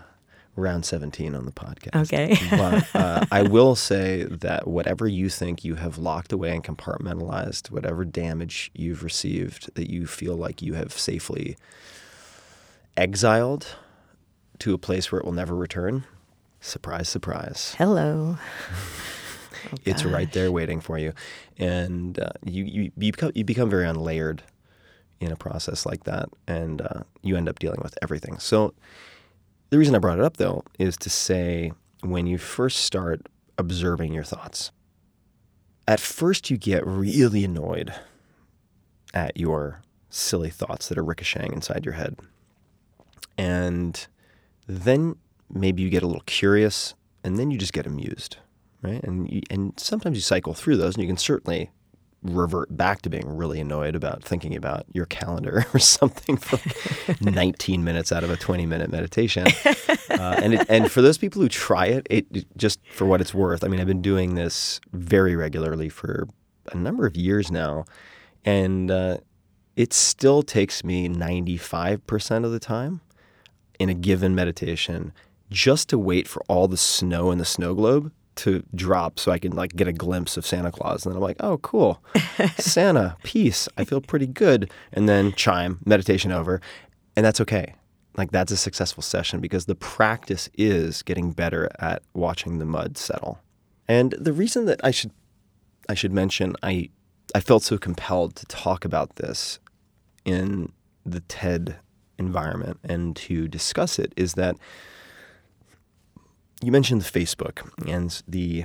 [0.56, 2.02] round 17 on the podcast.
[2.02, 2.36] Okay.
[2.50, 7.70] but uh, I will say that whatever you think you have locked away and compartmentalized,
[7.70, 11.56] whatever damage you've received that you feel like you have safely
[12.96, 13.76] exiled
[14.58, 16.04] to a place where it will never return,
[16.60, 17.74] surprise, surprise.
[17.78, 18.38] Hello.
[19.64, 21.12] Oh, it's right there waiting for you,
[21.56, 24.40] and uh, you you you become you become very unlayered
[25.20, 28.40] in a process like that, and uh, you end up dealing with everything.
[28.40, 28.74] So
[29.72, 34.12] the reason I brought it up though is to say when you first start observing
[34.12, 34.70] your thoughts,
[35.88, 37.94] at first you get really annoyed
[39.14, 39.80] at your
[40.10, 42.18] silly thoughts that are ricocheting inside your head,
[43.38, 44.06] and
[44.66, 45.16] then
[45.50, 48.36] maybe you get a little curious, and then you just get amused
[48.82, 49.02] right?
[49.04, 51.70] And you, and sometimes you cycle through those, and you can certainly
[52.22, 56.58] revert back to being really annoyed about thinking about your calendar or something for
[57.08, 59.46] like 19 minutes out of a 20 minute meditation.
[60.10, 63.20] Uh, and it, and for those people who try it, it, it just for what
[63.20, 63.64] it's worth.
[63.64, 66.28] I mean, I've been doing this very regularly for
[66.72, 67.84] a number of years now,
[68.44, 69.18] and uh,
[69.76, 73.00] it still takes me 95% of the time
[73.78, 75.12] in a given meditation
[75.50, 79.38] just to wait for all the snow in the snow globe to drop so I
[79.38, 81.04] can like get a glimpse of Santa Claus.
[81.04, 82.02] And then I'm like, oh, cool.
[82.58, 83.68] Santa, peace.
[83.76, 84.70] I feel pretty good.
[84.92, 86.60] And then chime, meditation over.
[87.16, 87.74] And that's okay.
[88.16, 92.98] Like that's a successful session because the practice is getting better at watching the mud
[92.98, 93.40] settle.
[93.88, 95.12] And the reason that I should
[95.88, 96.90] I should mention I
[97.34, 99.58] I felt so compelled to talk about this
[100.24, 100.72] in
[101.04, 101.76] the TED
[102.18, 104.56] environment and to discuss it is that
[106.62, 108.64] you mentioned Facebook and the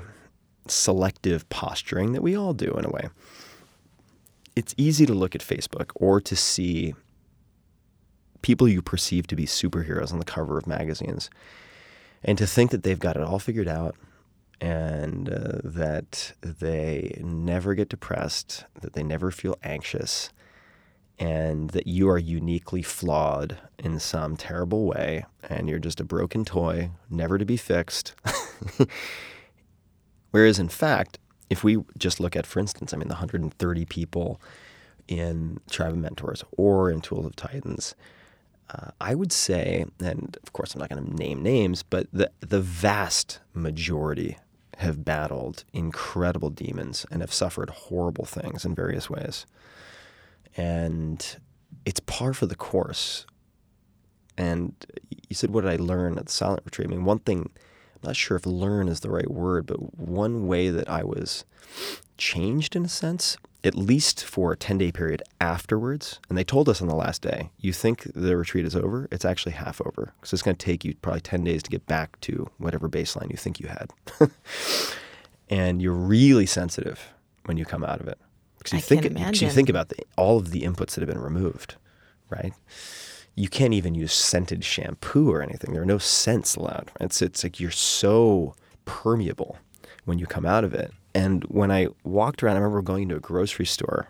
[0.67, 3.09] selective posturing that we all do in a way.
[4.55, 6.93] It's easy to look at Facebook or to see
[8.41, 11.29] people you perceive to be superheroes on the cover of magazines
[12.23, 13.95] and to think that they've got it all figured out
[14.59, 20.29] and uh, that they never get depressed, that they never feel anxious,
[21.19, 26.45] and that you are uniquely flawed in some terrible way and you're just a broken
[26.45, 28.13] toy, never to be fixed.
[30.31, 31.17] Whereas, in fact,
[31.49, 34.41] if we just look at, for instance, I mean, the 130 people
[35.07, 37.95] in Tribe of Mentors or in Tools of Titans,
[38.69, 42.31] uh, I would say, and of course, I'm not going to name names, but the,
[42.41, 44.37] the vast majority
[44.77, 49.47] have battled incredible demons and have suffered horrible things in various ways
[50.57, 51.37] and
[51.85, 53.25] it's par for the course.
[54.37, 54.73] And
[55.29, 56.87] you said, what did I learn at the silent retreat?
[56.87, 57.49] I mean, one thing,
[57.95, 61.45] I'm not sure if learn is the right word, but one way that I was
[62.17, 66.69] changed in a sense, at least for a 10 day period afterwards, and they told
[66.69, 70.13] us on the last day, you think the retreat is over, it's actually half over.
[70.19, 73.31] Because it's going to take you probably 10 days to get back to whatever baseline
[73.31, 73.91] you think you had.
[75.49, 77.13] and you're really sensitive
[77.45, 78.19] when you come out of it.
[78.71, 81.09] Because you I think because you think about the, all of the inputs that have
[81.09, 81.75] been removed,
[82.29, 82.53] right?
[83.35, 85.73] You can't even use scented shampoo or anything.
[85.73, 86.91] There are no scents allowed.
[86.99, 89.57] It's it's like you're so permeable
[90.05, 90.91] when you come out of it.
[91.13, 94.07] And when I walked around, I remember going into a grocery store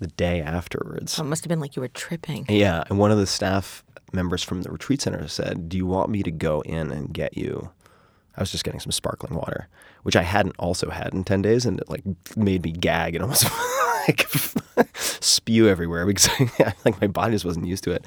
[0.00, 1.18] the day afterwards.
[1.18, 2.46] Oh, it must have been like you were tripping.
[2.48, 6.10] Yeah, and one of the staff members from the retreat center said, "Do you want
[6.10, 7.70] me to go in and get you?"
[8.36, 9.68] I was just getting some sparkling water,
[10.02, 12.02] which I hadn't also had in ten days, and it like
[12.36, 13.46] made me gag and almost
[14.08, 14.26] like
[14.94, 16.28] spew everywhere because
[16.84, 18.04] like my body just wasn't used to it.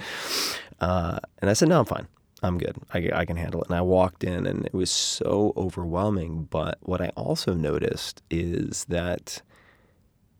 [0.80, 2.08] Uh, and I said, "No, I'm fine.
[2.44, 2.76] I'm good.
[2.94, 6.48] I, I can handle it." And I walked in, and it was so overwhelming.
[6.50, 9.42] But what I also noticed is that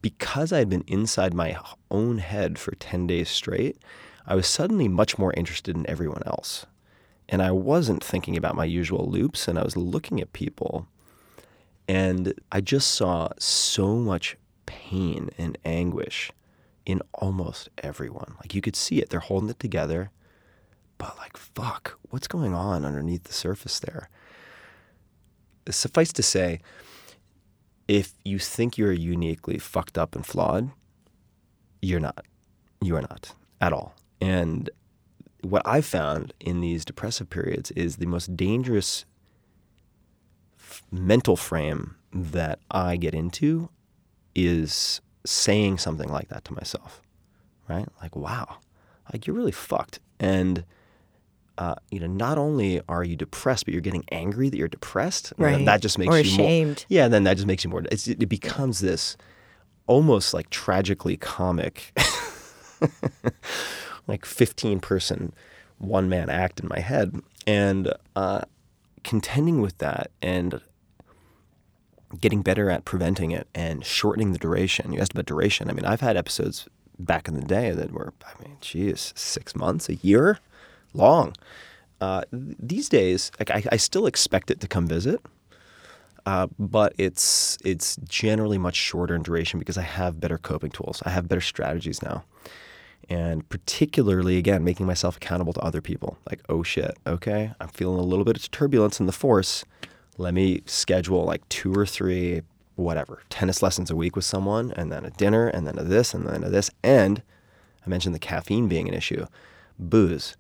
[0.02, 1.58] because I had been inside my
[1.90, 3.78] own head for 10 days straight,
[4.26, 6.66] I was suddenly much more interested in everyone else.
[7.30, 10.88] And I wasn't thinking about my usual loops, and I was looking at people.
[11.88, 16.32] And I just saw so much pain and anguish
[16.86, 18.36] in almost everyone.
[18.40, 19.10] Like you could see it.
[19.10, 20.12] They're holding it together.
[20.98, 24.10] But, like, fuck, what's going on underneath the surface there?
[25.70, 26.60] Suffice to say,
[27.88, 30.72] if you think you're uniquely fucked up and flawed,
[31.82, 32.26] you're not.
[32.82, 33.94] You are not at all.
[34.20, 34.70] And
[35.50, 39.06] what I've found in these depressive periods is the most dangerous
[40.60, 43.70] f- mental frame that I get into
[44.36, 47.02] is saying something like that to myself,
[47.68, 47.88] right?
[48.02, 48.58] Like, wow,
[49.12, 50.00] like you're really fucked.
[50.20, 50.64] And
[51.58, 55.32] uh, you know, not only are you depressed, but you're getting angry that you're depressed.
[55.32, 55.66] And Right.
[55.66, 56.46] That just makes Or you more.
[56.46, 56.86] ashamed.
[56.88, 57.84] Yeah, then that just makes you more.
[57.92, 59.18] It's, it becomes this
[59.88, 61.98] almost like tragically comic
[64.08, 65.34] like 15 person
[65.78, 67.22] one man act in my head.
[67.46, 68.42] And uh,
[69.04, 70.62] contending with that and
[72.20, 74.92] getting better at preventing it and shortening the duration.
[74.94, 75.70] You asked about duration.
[75.70, 76.68] I mean, I've had episodes
[77.00, 80.40] back in the day that were, I mean, geez, six months, a year
[80.94, 81.36] long.
[82.00, 85.20] Uh, these days, like I, I, still expect it to come visit,
[86.28, 91.02] uh, but it's it's generally much shorter in duration because I have better coping tools.
[91.08, 92.24] I have better strategies now,
[93.10, 96.18] and particularly again making myself accountable to other people.
[96.30, 99.64] Like, oh shit, okay, I'm feeling a little bit of turbulence in the force.
[100.18, 102.42] Let me schedule like two or three,
[102.76, 106.14] whatever, tennis lessons a week with someone, and then a dinner, and then a this,
[106.14, 107.22] and then a this, and
[107.86, 109.26] I mentioned the caffeine being an issue,
[109.80, 110.36] booze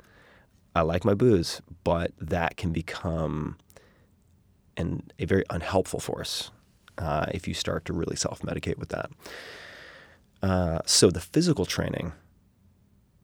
[0.77, 3.57] I like my booze, but that can become
[4.77, 6.51] an, a very unhelpful force
[6.99, 9.09] uh, if you start to really self medicate with that.
[10.43, 12.13] Uh, so the physical training,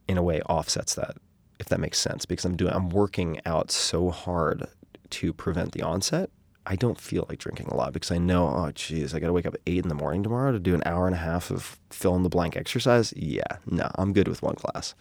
[0.08, 1.18] in a way, offsets that,
[1.60, 4.68] if that makes sense, because I'm doing I'm working out so hard
[5.12, 6.30] to prevent the onset.
[6.66, 9.34] I don't feel like drinking a lot because I know, oh, geez, I got to
[9.34, 11.52] wake up at eight in the morning tomorrow to do an hour and a half
[11.52, 13.14] of fill in the blank exercise.
[13.16, 14.96] Yeah, no, I'm good with one class.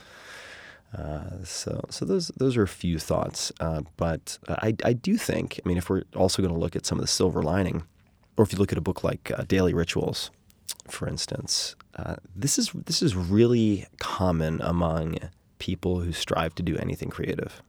[0.96, 5.58] Uh, so, so those those are a few thoughts, uh, but I, I do think.
[5.64, 7.84] I mean, if we're also going to look at some of the silver lining,
[8.36, 10.30] or if you look at a book like uh, Daily Rituals,
[10.88, 15.18] for instance, uh, this is this is really common among
[15.58, 17.62] people who strive to do anything creative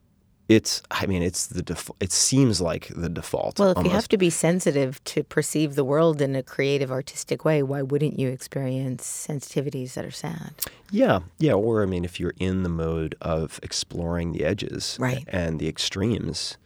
[0.50, 3.92] it's i mean it's the it seems like the default well if almost.
[3.92, 7.82] you have to be sensitive to perceive the world in a creative artistic way why
[7.82, 10.52] wouldn't you experience sensitivities that are sad
[10.92, 15.24] yeah yeah or i mean if you're in the mode of exploring the edges right.
[15.28, 16.58] and the extremes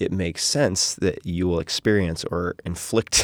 [0.00, 3.22] it makes sense that you will experience or inflict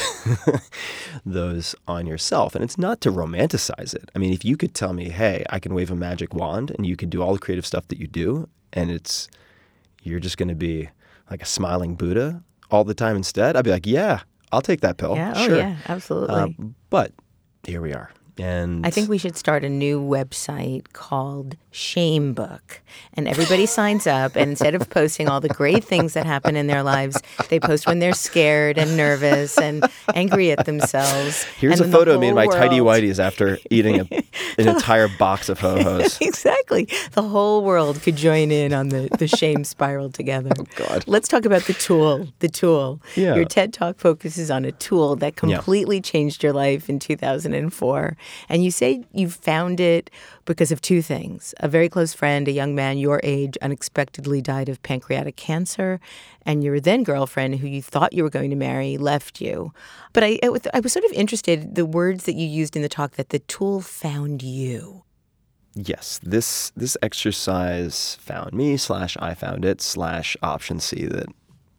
[1.25, 2.53] those on yourself.
[2.53, 4.09] And it's not to romanticize it.
[4.15, 6.85] I mean, if you could tell me, hey, I can wave a magic wand and
[6.85, 9.27] you can do all the creative stuff that you do, and it's
[10.03, 10.89] you're just going to be
[11.31, 14.97] like a smiling Buddha all the time instead, I'd be like, yeah, I'll take that
[14.97, 15.15] pill.
[15.15, 15.55] Yeah, sure.
[15.55, 16.35] oh yeah, absolutely.
[16.35, 16.47] Uh,
[16.89, 17.11] but
[17.63, 18.11] here we are.
[18.39, 22.81] And I think we should start a new website called Shame Book.
[23.13, 24.35] And everybody signs up.
[24.35, 27.85] And instead of posting all the great things that happen in their lives, they post
[27.87, 31.43] when they're scared and nervous and angry at themselves.
[31.59, 34.07] Here's and a photo of me in my tidy whities after eating a,
[34.57, 36.17] an entire box of ho hos.
[36.21, 36.87] exactly.
[37.11, 40.51] The whole world could join in on the, the shame spiral together.
[40.59, 41.03] Oh, God.
[41.07, 42.29] Let's talk about the tool.
[42.39, 42.99] The tool.
[43.15, 43.35] Yeah.
[43.35, 46.01] Your TED Talk focuses on a tool that completely yeah.
[46.01, 48.17] changed your life in 2004.
[48.49, 50.09] And you say you found it
[50.45, 51.53] because of two things.
[51.59, 55.99] A very close friend, a young man your age, unexpectedly died of pancreatic cancer,
[56.45, 59.73] and your then girlfriend, who you thought you were going to marry, left you.
[60.13, 63.13] But I, I was sort of interested the words that you used in the talk
[63.13, 65.03] that the tool found you.
[65.75, 71.27] Yes, this this exercise found me slash I found it slash option C that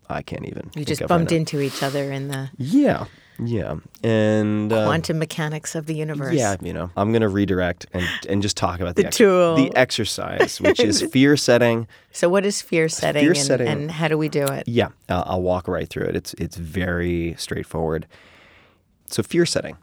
[0.08, 0.70] I can't even.
[0.76, 2.50] You just bumped into each other in the.
[2.56, 3.06] Yeah,
[3.38, 6.34] yeah, and uh, quantum mechanics of the universe.
[6.34, 9.56] Yeah, you know, I'm going to redirect and and just talk about the, the tool,
[9.56, 11.86] the exercise, which is fear setting.
[12.12, 14.66] So, what is fear setting, fear and, setting and how do we do it?
[14.66, 16.16] Yeah, I'll, I'll walk right through it.
[16.16, 18.06] It's it's very straightforward.
[19.06, 19.76] So, fear setting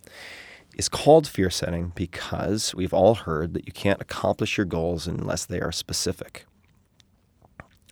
[0.77, 5.45] is called fear setting because we've all heard that you can't accomplish your goals unless
[5.45, 6.45] they are specific.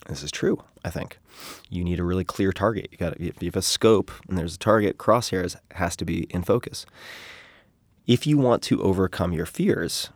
[0.08, 1.18] This is true, I think.
[1.70, 2.90] You need a really clear target.
[2.92, 6.24] You got if you have a scope and there's a target, crosshairs has to be
[6.30, 6.86] in focus.
[8.06, 10.10] If you want to overcome your fears,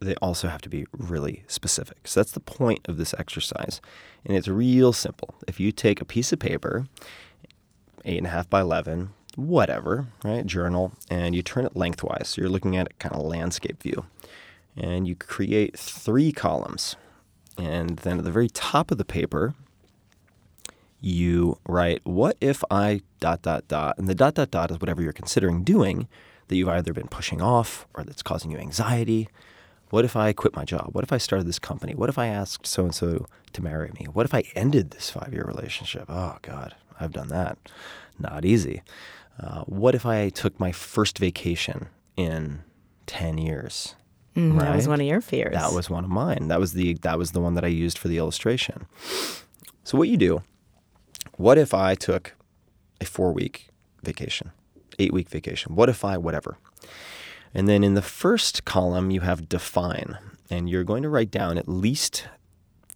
[0.00, 2.08] they also have to be really specific.
[2.08, 3.80] So that's the point of this exercise.
[4.24, 5.34] And it's real simple.
[5.46, 6.86] If you take a piece of paper,
[8.04, 12.28] eight and a half by 11, whatever, right, journal, and you turn it lengthwise.
[12.28, 14.06] So you're looking at it kind of landscape view.
[14.76, 16.96] And you create three columns.
[17.58, 19.54] And then at the very top of the paper,
[21.02, 23.98] you write, What if I dot, dot, dot?
[23.98, 26.08] And the dot, dot, dot is whatever you're considering doing
[26.48, 29.28] that you've either been pushing off or that's causing you anxiety.
[29.90, 30.90] What if I quit my job?
[30.92, 31.94] What if I started this company?
[31.94, 34.06] What if I asked so and so to marry me?
[34.10, 36.04] What if I ended this five year relationship?
[36.08, 37.58] Oh, God, I've done that.
[38.18, 38.82] Not easy.
[39.38, 42.62] Uh, what if I took my first vacation in
[43.06, 43.96] 10 years?
[44.36, 44.66] Mm, right?
[44.66, 45.52] That was one of your fears.
[45.52, 46.48] That was one of mine.
[46.48, 48.86] That was the that was the one that I used for the illustration.
[49.84, 50.42] So what you do?
[51.36, 52.34] What if I took
[53.00, 53.68] a four week
[54.02, 54.52] vacation,
[54.98, 55.74] eight week vacation?
[55.74, 56.58] What if I whatever?
[57.54, 60.18] And then in the first column you have define,
[60.50, 62.28] and you're going to write down at least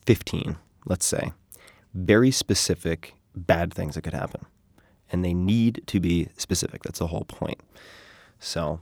[0.05, 1.33] fifteen, let's say,
[1.95, 4.47] very specific bad things that could happen,
[5.11, 6.83] and they need to be specific.
[6.83, 7.61] That's the whole point.
[8.39, 8.81] So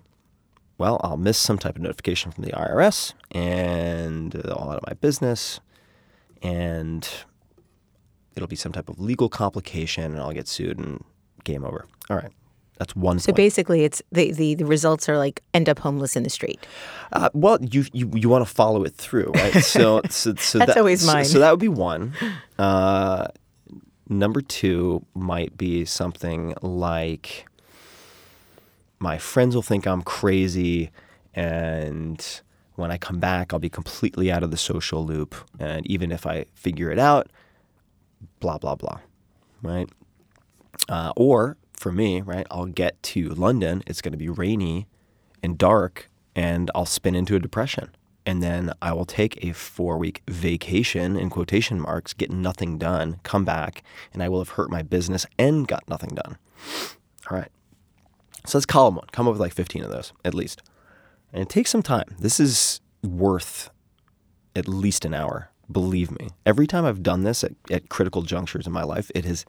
[0.76, 4.95] well, I'll miss some type of notification from the IRS and all out of my
[4.95, 5.61] business,
[6.42, 7.09] and
[8.37, 11.03] it'll be some type of legal complication, and I'll get sued and
[11.45, 11.87] game over.
[12.11, 12.32] All right.
[12.78, 13.20] That's one.
[13.20, 13.37] So point.
[13.37, 16.66] basically, it's the, the, the results are like end up homeless in the street.
[17.12, 19.55] Uh, well, you you, you want to follow it through, right?
[19.62, 21.24] So so, so That's that, always so- mine.
[21.24, 22.14] So, that would be one.
[22.59, 23.28] Uh,
[24.09, 27.47] number two might be something like
[28.99, 30.91] my friends will think I'm crazy,
[31.32, 32.24] and
[32.74, 36.26] when I come back, I'll be completely out of the social loop, and even if
[36.26, 37.28] I figure it out,
[38.45, 39.01] blah blah blah,
[39.62, 39.88] right?
[40.86, 43.82] Uh, or for me, right, I'll get to London.
[43.86, 44.86] It's going to be rainy
[45.42, 47.97] and dark, and I'll spin into a depression.
[48.26, 53.18] And then I will take a four week vacation in quotation marks, get nothing done,
[53.22, 53.82] come back,
[54.12, 56.36] and I will have hurt my business and got nothing done.
[57.30, 57.51] All right.
[58.45, 59.07] So that's column one.
[59.12, 60.62] Come up with like 15 of those at least.
[61.32, 62.14] And it takes some time.
[62.18, 63.70] This is worth
[64.55, 65.51] at least an hour.
[65.70, 66.28] Believe me.
[66.44, 69.44] Every time I've done this at, at critical junctures in my life, it has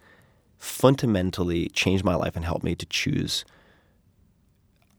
[0.58, 3.46] fundamentally changed my life and helped me to choose,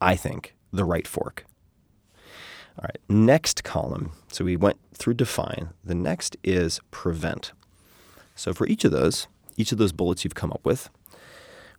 [0.00, 1.44] I think, the right fork.
[2.78, 4.12] All right, next column.
[4.30, 5.70] So we went through define.
[5.82, 7.52] The next is prevent.
[8.34, 10.90] So for each of those, each of those bullets you've come up with,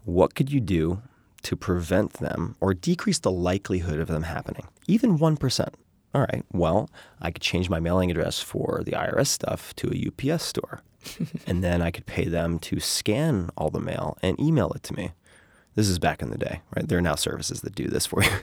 [0.04, 1.04] what could you do
[1.44, 4.68] to prevent them or decrease the likelihood of them happening?
[4.88, 5.74] Even 1%.
[6.14, 6.90] All right, well,
[7.22, 10.82] I could change my mailing address for the IRS stuff to a UPS store.
[11.48, 14.96] and then I could pay them to scan all the mail and email it to
[14.96, 15.12] me.
[15.76, 16.88] This is back in the day, right?
[16.88, 18.30] There are now services that do this for you.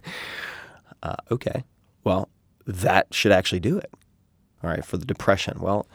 [1.03, 1.65] Uh, okay,
[2.03, 2.31] well,
[2.67, 3.93] that should actually do it.
[4.63, 5.87] All right, for the depression, well,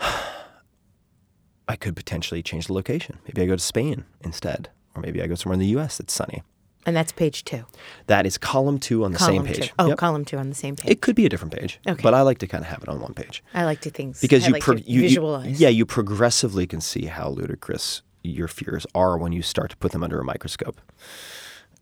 [0.00, 3.18] I could potentially change the location.
[3.24, 5.98] Maybe I go to Spain instead, or maybe I go somewhere in the U.S.
[5.98, 6.42] that's sunny.
[6.90, 7.66] And that's page two.
[8.08, 9.68] That is column two on the column same page.
[9.68, 9.74] Two.
[9.78, 9.98] Oh, Yep.
[9.98, 10.90] column two on the same page.
[10.90, 12.02] It could be a different page, Okay.
[12.02, 14.20] but I like to kind of have it on one page I like to think
[14.20, 15.60] because I you, like pro- you, you- visualize.
[15.60, 19.92] yeah, you progressively can see how ludicrous your fears are when you start to put
[19.92, 20.80] them under a microscope.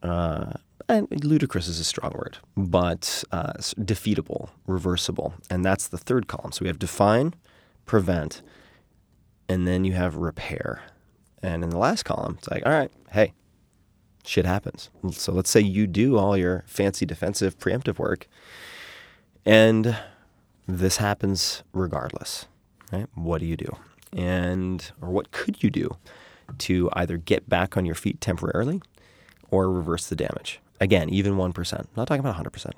[0.02, 0.52] Uh,
[0.90, 6.52] and ludicrous is a strong word, but uh, defeatable, reversible, and that's the third column.
[6.52, 7.32] So we have define,
[7.86, 8.42] prevent,
[9.48, 10.82] and then you have repair.
[11.42, 13.32] And in the last column, it's like, all right, hey,
[14.28, 14.90] shit happens.
[15.10, 18.28] So let's say you do all your fancy defensive preemptive work,
[19.46, 19.96] and
[20.66, 22.46] this happens regardless,
[22.92, 23.06] right?
[23.14, 23.74] What do you do?
[24.12, 25.96] And, or what could you do
[26.58, 28.82] to either get back on your feet temporarily
[29.50, 30.60] or reverse the damage?
[30.78, 31.86] Again, even 1%.
[31.96, 32.72] Not talking about 100%,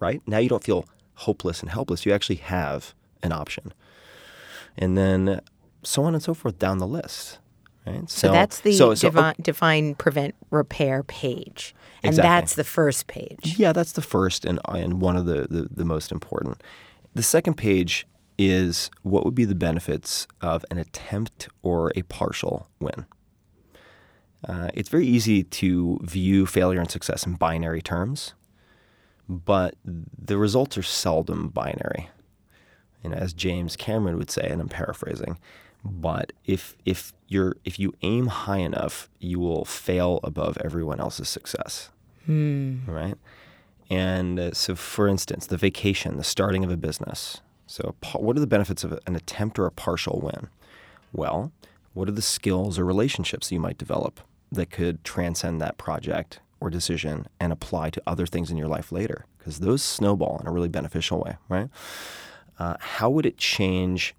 [0.00, 0.22] right?
[0.26, 2.06] Now you don't feel hopeless and helpless.
[2.06, 3.74] You actually have an option.
[4.76, 5.40] And then
[5.82, 7.38] so on and so forth down the list,
[7.88, 8.10] right?
[8.10, 11.74] So, that's the so- so- devi- define, prevent, repair page.
[12.02, 12.28] And Exactly.
[12.28, 13.54] that's the first page.
[13.58, 16.62] Yeah, that's the first and, and one of the, the, the most important.
[17.14, 18.06] The second page
[18.38, 23.04] is what would be the benefits of an attempt or a partial win.
[24.48, 28.34] Uh, it's very easy to view failure and success in binary terms,
[29.28, 32.08] but the results are seldom binary.
[33.02, 35.38] And as James Cameron would say, and I'm paraphrasing,
[35.84, 41.28] but if if you're if you aim high enough, you will fail above everyone else's
[41.28, 41.90] success
[42.86, 43.14] right?
[43.90, 47.40] And uh, so, for instance, the vacation, the starting of a business.
[47.66, 50.48] So, what are the benefits of an attempt or a partial win?
[51.12, 51.52] Well,
[51.94, 54.20] what are the skills or relationships you might develop
[54.52, 58.92] that could transcend that project or decision and apply to other things in your life
[58.92, 59.24] later?
[59.38, 61.68] Because those snowball in a really beneficial way, right?
[62.58, 64.14] Uh, how would it change,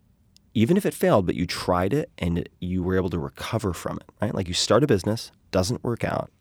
[0.54, 3.98] even if it failed, but you tried it and you were able to recover from
[3.98, 4.34] it, right?
[4.34, 6.32] Like you start a business, doesn't work out,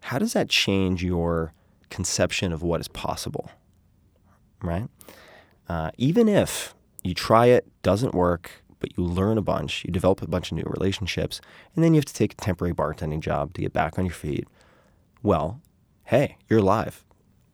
[0.00, 1.52] how does that change your
[1.90, 3.50] conception of what is possible?
[4.62, 4.88] Right?
[5.68, 10.22] Uh, even if you try it, doesn't work, but you learn a bunch, you develop
[10.22, 11.40] a bunch of new relationships,
[11.74, 14.14] and then you have to take a temporary bartending job to get back on your
[14.14, 14.46] feet.
[15.22, 15.60] Well,
[16.04, 17.04] hey, you're alive.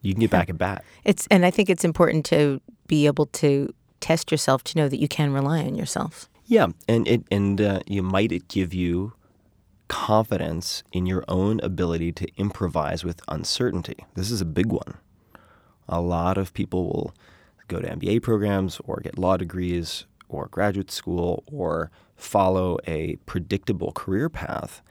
[0.00, 0.84] You can get back at bat.
[1.04, 5.00] It's and I think it's important to be able to test yourself to know that
[5.00, 6.28] you can rely on yourself.
[6.46, 9.12] Yeah, and it and uh, you might it give you
[9.88, 13.96] confidence in your own ability to improvise with uncertainty.
[14.14, 14.94] This is a big one.
[15.88, 17.14] A lot of people will
[17.66, 23.92] go to MBA programs or get law degrees or graduate school or follow a predictable
[23.92, 24.82] career path.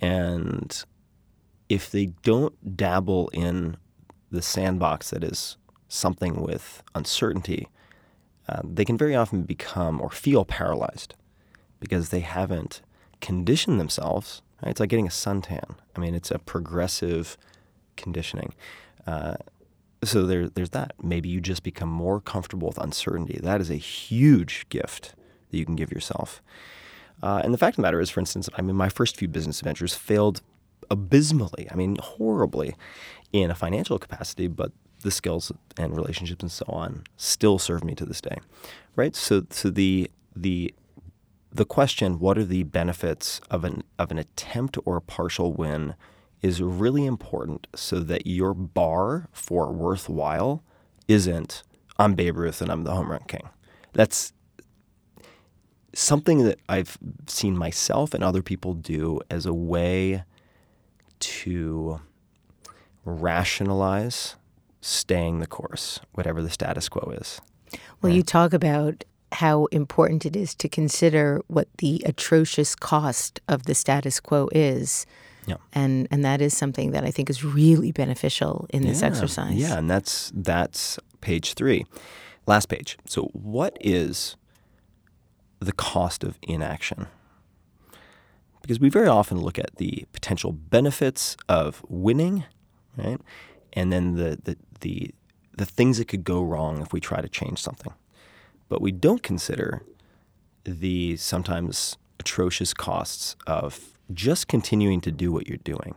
[0.00, 0.84] And
[1.68, 3.76] if they don't dabble in
[4.30, 5.56] the sandbox that is
[5.88, 7.68] something with uncertainty,
[8.48, 11.14] uh, they can very often become or feel paralyzed
[11.80, 12.82] because they haven't
[13.20, 14.42] conditioned themselves.
[14.62, 14.70] Right?
[14.70, 15.76] It's like getting a suntan.
[15.96, 17.36] I mean, it's a progressive
[17.96, 18.54] conditioning.
[19.06, 19.36] Uh,
[20.02, 20.92] so there, there's that.
[21.02, 23.40] Maybe you just become more comfortable with uncertainty.
[23.42, 25.14] That is a huge gift
[25.50, 26.42] that you can give yourself.
[27.22, 29.28] Uh, and the fact of the matter is, for instance, I mean, my first few
[29.28, 30.42] business ventures failed
[30.90, 31.68] abysmally.
[31.70, 32.74] I mean, horribly
[33.32, 34.72] in a financial capacity, but
[35.04, 38.38] the skills and relationships and so on still serve me to this day,
[38.96, 39.14] right?
[39.14, 40.74] So, so the the
[41.52, 45.94] the question, what are the benefits of an of an attempt or a partial win,
[46.42, 50.64] is really important, so that your bar for worthwhile
[51.06, 51.62] isn't
[51.98, 53.48] I'm Babe Ruth and I'm the home run king.
[53.92, 54.32] That's
[55.94, 60.24] something that I've seen myself and other people do as a way
[61.20, 62.00] to
[63.04, 64.34] rationalize
[64.84, 67.40] staying the course, whatever the status quo is.
[67.72, 68.14] Well, right?
[68.14, 73.74] you talk about how important it is to consider what the atrocious cost of the
[73.74, 75.06] status quo is.
[75.46, 75.56] Yeah.
[75.72, 79.08] And and that is something that I think is really beneficial in this yeah.
[79.08, 79.54] exercise.
[79.54, 81.84] Yeah, and that's that's page 3.
[82.46, 82.98] Last page.
[83.06, 84.36] So what is
[85.60, 87.06] the cost of inaction?
[88.60, 92.44] Because we very often look at the potential benefits of winning,
[92.96, 93.20] right?
[93.72, 95.10] And then the the the,
[95.56, 97.92] the things that could go wrong if we try to change something.
[98.68, 99.82] But we don't consider
[100.64, 105.94] the sometimes atrocious costs of just continuing to do what you're doing.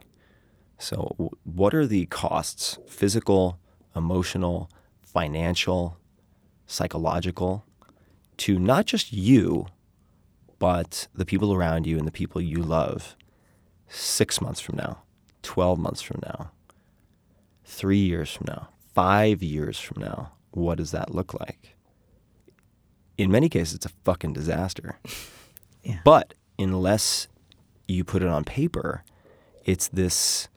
[0.80, 3.60] So, what are the costs physical,
[3.96, 4.70] emotional,
[5.02, 5.98] financial,
[6.66, 7.66] psychological
[8.38, 9.68] to not just you,
[10.60, 13.16] but the people around you and the people you love
[13.90, 15.00] six months from now,
[15.42, 16.52] 12 months from now,
[17.66, 20.32] three years from now, five years from now?
[20.52, 21.78] What does that look like?
[23.18, 25.00] in many cases, it's a fucking disaster.
[25.84, 26.00] yeah.
[26.04, 27.28] But unless
[27.88, 29.04] you put it on paper,
[29.66, 30.48] it's this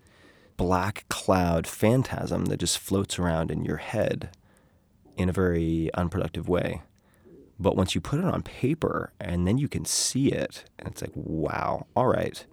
[0.57, 4.31] black cloud phantasm that just floats around in your head
[5.17, 6.83] in a very unproductive way.
[7.59, 11.03] But once you put it on paper and then you can see it, and it's
[11.03, 12.45] like, wow, all right.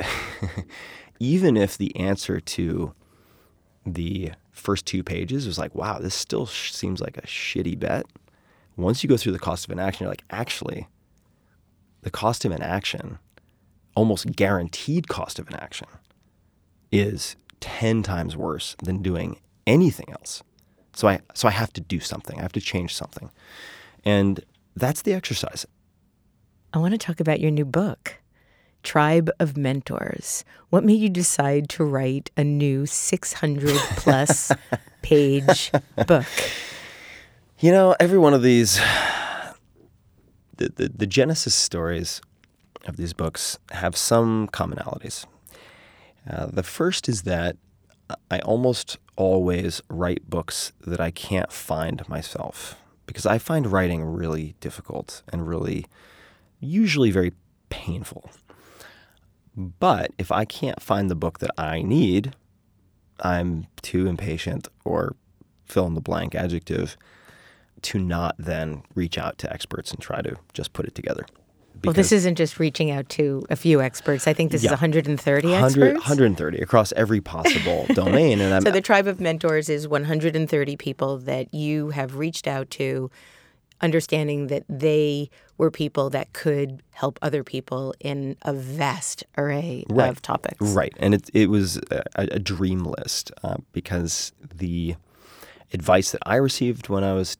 [1.20, 2.94] Even if the answer to
[3.86, 8.06] the first two pages was like, wow, this still sh- seems like a shitty bet
[8.76, 10.86] once you go through the cost of inaction, you're like, actually,
[12.02, 13.18] the cost of inaction,
[13.94, 15.88] almost guaranteed cost of inaction,
[16.92, 20.42] is 10 times worse than doing anything else.
[20.94, 23.30] So I, so I have to do something, I have to change something.
[24.04, 24.40] And
[24.76, 25.66] that's the exercise.
[26.72, 28.16] I want to talk about your new book,
[28.86, 30.44] Tribe of Mentors.
[30.70, 34.52] What made you decide to write a new 600 plus
[35.02, 35.72] page
[36.06, 36.24] book?
[37.58, 38.76] You know, every one of these,
[40.56, 42.20] the, the, the genesis stories
[42.86, 45.26] of these books have some commonalities.
[46.30, 47.56] Uh, the first is that
[48.30, 52.76] I almost always write books that I can't find myself
[53.06, 55.86] because I find writing really difficult and really,
[56.60, 57.32] usually very
[57.68, 58.30] painful.
[59.56, 62.34] But if I can't find the book that I need,
[63.20, 65.16] I'm too impatient or
[65.64, 66.96] fill in the blank adjective
[67.82, 71.26] to not then reach out to experts and try to just put it together.
[71.74, 74.26] Because well, this isn't just reaching out to a few experts.
[74.26, 75.94] I think this yeah, is 130 experts.
[75.94, 78.40] 130 across every possible domain.
[78.40, 82.70] And I'm, so the tribe of mentors is 130 people that you have reached out
[82.70, 83.10] to,
[83.82, 85.28] understanding that they
[85.58, 90.10] were people that could help other people in a vast array right.
[90.10, 90.60] of topics.
[90.60, 94.96] Right, and it it was a, a dream list uh, because the
[95.72, 97.36] advice that I received when I was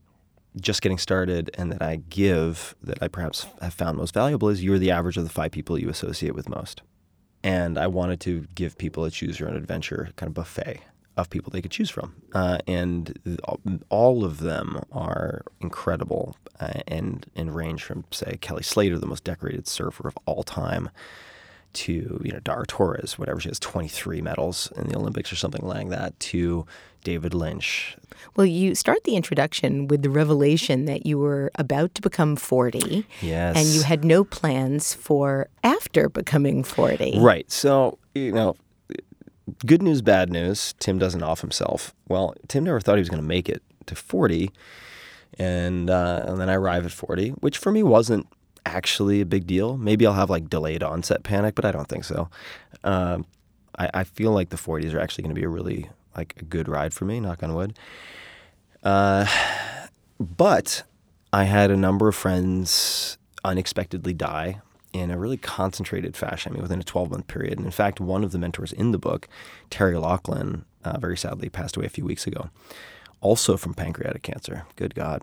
[0.60, 4.64] just getting started and that I give that I perhaps have found most valuable is
[4.64, 6.82] you're the average of the five people you associate with most.
[7.42, 10.80] And I wanted to give people a choose your own adventure kind of buffet
[11.16, 12.14] of people they could choose from.
[12.32, 13.38] Uh, and
[13.88, 19.24] all of them are incredible uh, and, and range from, say, Kelly Slater, the most
[19.24, 20.90] decorated surfer of all time,
[21.76, 25.64] to you know Dara Torres, whatever she has, 23 medals in the Olympics or something
[25.64, 26.66] like that, to
[27.04, 27.96] David Lynch.
[28.34, 33.06] Well, you start the introduction with the revelation that you were about to become 40.
[33.20, 33.56] Yes.
[33.56, 37.18] And you had no plans for after becoming 40.
[37.20, 37.50] Right.
[37.50, 38.56] So, you know,
[39.64, 40.74] good news, bad news.
[40.78, 41.94] Tim doesn't off himself.
[42.08, 44.50] Well, Tim never thought he was going to make it to 40.
[45.38, 48.26] And, uh, and then I arrive at 40, which for me wasn't
[48.64, 49.76] actually a big deal.
[49.76, 52.28] Maybe I'll have like delayed onset panic, but I don't think so.
[52.84, 53.26] Um,
[53.78, 56.44] I, I, feel like the 40s are actually going to be a really like a
[56.44, 57.20] good ride for me.
[57.20, 57.78] Knock on wood.
[58.82, 59.26] Uh,
[60.18, 60.82] but
[61.32, 64.60] I had a number of friends unexpectedly die
[64.98, 67.58] in a really concentrated fashion, I mean, within a 12 month period.
[67.58, 69.28] And in fact, one of the mentors in the book,
[69.70, 72.50] Terry Laughlin, uh, very sadly passed away a few weeks ago,
[73.20, 74.66] also from pancreatic cancer.
[74.76, 75.22] Good God.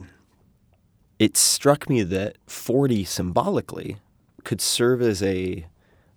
[1.19, 3.97] It struck me that 40 symbolically
[4.43, 5.65] could serve as a,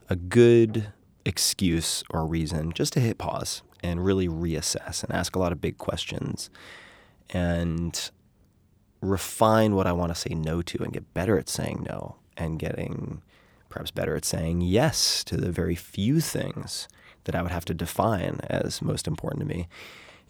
[0.09, 0.93] a good
[1.25, 5.61] excuse or reason just to hit pause and really reassess and ask a lot of
[5.61, 6.51] big questions
[7.31, 8.11] and
[9.01, 12.59] refine what I want to say no to and get better at saying no and
[12.59, 13.23] getting
[13.77, 16.89] perhaps better at saying yes to the very few things
[17.25, 19.69] that I would have to define as most important to me.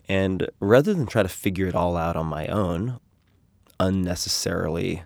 [0.09, 2.99] And rather than try to figure it all out on my own,
[3.79, 5.05] unnecessarily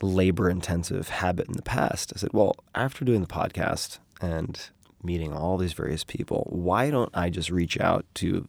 [0.00, 4.60] labor intensive habit in the past, I said, well, after doing the podcast and
[5.02, 8.46] meeting all these various people, why don't I just reach out to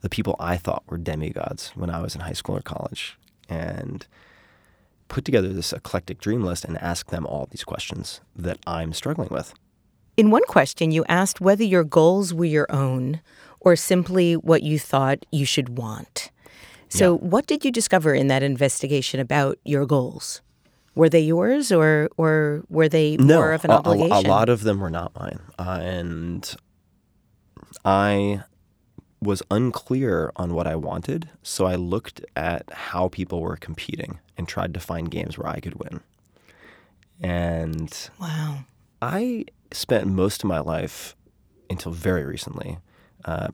[0.00, 3.16] the people I thought were demigods when I was in high school or college
[3.48, 4.06] and
[5.10, 9.28] put together this eclectic dream list and ask them all these questions that I'm struggling
[9.30, 9.52] with.
[10.16, 13.20] In one question, you asked whether your goals were your own
[13.60, 16.30] or simply what you thought you should want.
[16.88, 17.28] So, yeah.
[17.28, 20.40] what did you discover in that investigation about your goals?
[20.96, 24.26] Were they yours, or or were they no, more of an a, obligation?
[24.26, 26.52] A, a lot of them were not mine, uh, and
[27.84, 28.42] I
[29.22, 34.48] was unclear on what I wanted, so I looked at how people were competing and
[34.48, 36.00] tried to find games where I could win.
[37.20, 38.64] And wow,
[39.02, 41.14] I spent most of my life
[41.68, 42.78] until very recently,
[43.26, 43.48] uh,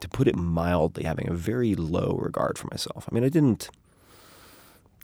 [0.00, 3.08] to put it mildly, having a very low regard for myself.
[3.10, 3.70] I mean, I didn't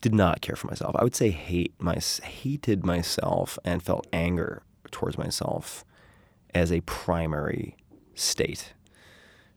[0.03, 0.95] did not care for myself.
[0.99, 5.85] I would say hate my hated myself and felt anger towards myself
[6.53, 7.77] as a primary
[8.15, 8.75] state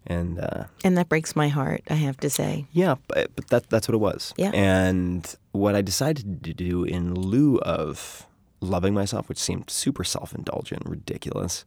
[0.07, 1.81] and uh, and that breaks my heart.
[1.89, 2.65] I have to say.
[2.71, 4.33] Yeah, but, but that that's what it was.
[4.37, 4.51] Yeah.
[4.53, 8.25] And what I decided to do in lieu of
[8.61, 11.65] loving myself, which seemed super self-indulgent, ridiculous,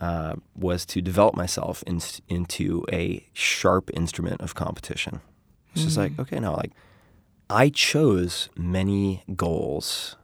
[0.00, 5.20] uh, was to develop myself in, into a sharp instrument of competition.
[5.72, 5.84] It's mm.
[5.84, 6.72] just like, okay, now like
[7.50, 10.16] I chose many goals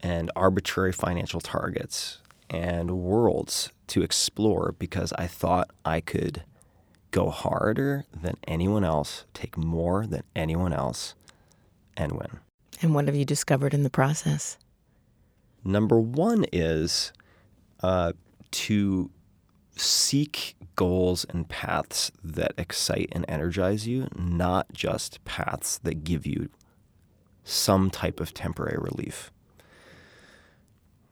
[0.00, 2.20] and arbitrary financial targets
[2.54, 6.44] and worlds to explore because I thought I could
[7.10, 11.14] go harder than anyone else, take more than anyone else,
[11.96, 12.40] and win.
[12.82, 14.58] And what have you discovered in the process?
[15.64, 17.12] Number one is
[17.82, 18.12] uh,
[18.50, 19.10] to
[19.76, 26.48] seek goals and paths that excite and energize you, not just paths that give you
[27.44, 29.30] some type of temporary relief.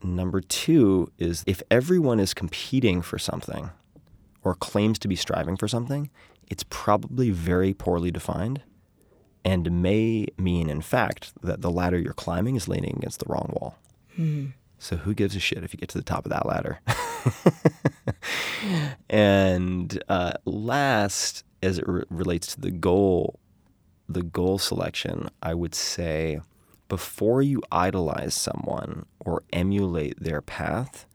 [0.03, 3.71] Number two is if everyone is competing for something
[4.43, 6.11] or claims to be striving for something,
[6.49, 8.63] it's probably very poorly defined
[9.45, 13.51] and may mean, in fact, that the ladder you're climbing is leaning against the wrong
[13.53, 13.77] wall.
[14.19, 14.53] Mm.
[14.79, 16.81] So who gives a shit if you get to the top of that ladder?
[19.11, 23.39] and uh, last, as it re- relates to the goal,
[24.09, 26.41] the goal selection, I would say
[26.93, 31.07] before you idolize someone or emulate their path,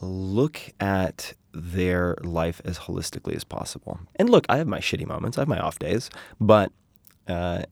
[0.00, 4.00] look at their life as holistically as possible.
[4.16, 6.08] And look, I have my shitty moments, I have my off days,
[6.40, 6.72] but
[7.28, 7.64] uh,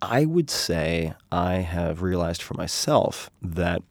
[0.00, 3.82] I would say I have realized for myself that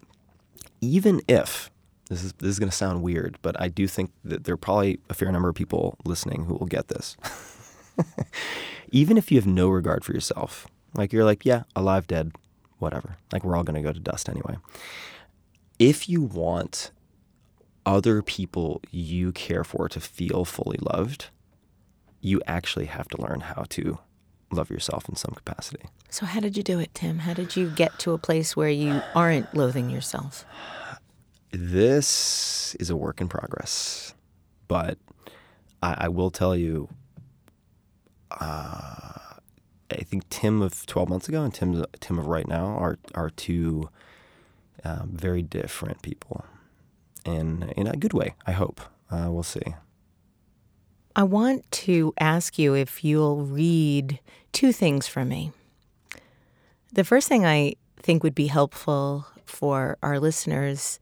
[0.80, 1.70] even if
[2.08, 4.58] this is this is going to sound weird, but I do think that there are
[4.58, 7.18] probably a fair number of people listening who will get this.
[8.90, 12.34] even if you have no regard for yourself, like you're like, yeah, alive, dead,
[12.80, 13.18] whatever.
[13.32, 14.58] Like we're all going to go to dust anyway.
[15.80, 16.91] If you want
[17.86, 21.28] other people you care for to feel fully loved,
[22.22, 24.00] you actually have to learn how to
[24.52, 25.84] love yourself in some capacity.
[26.10, 27.20] So, how did you do it, Tim?
[27.20, 30.46] How did you get to a place where you aren't loathing yourself?
[31.52, 34.14] This is a work in progress,
[34.68, 34.98] but
[35.82, 36.88] I, I will tell you,
[38.32, 39.20] uh,
[40.00, 43.30] I think Tim of 12 months ago and Tim Tim of right now are are
[43.30, 43.89] two
[44.84, 46.46] um, very different people,
[47.26, 48.36] in in a good way.
[48.46, 48.82] I hope.
[49.12, 49.76] Uh, we'll see.
[51.16, 54.20] I want to ask you if you'll read
[54.52, 55.52] two things for me.
[56.91, 61.00] The first thing I think would be helpful for our listeners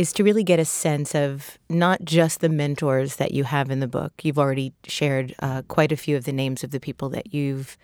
[0.00, 3.80] is to really get a sense of not just the mentors that you have in
[3.80, 4.14] the book.
[4.22, 7.76] You've already shared uh, quite a few of the names of the people that you've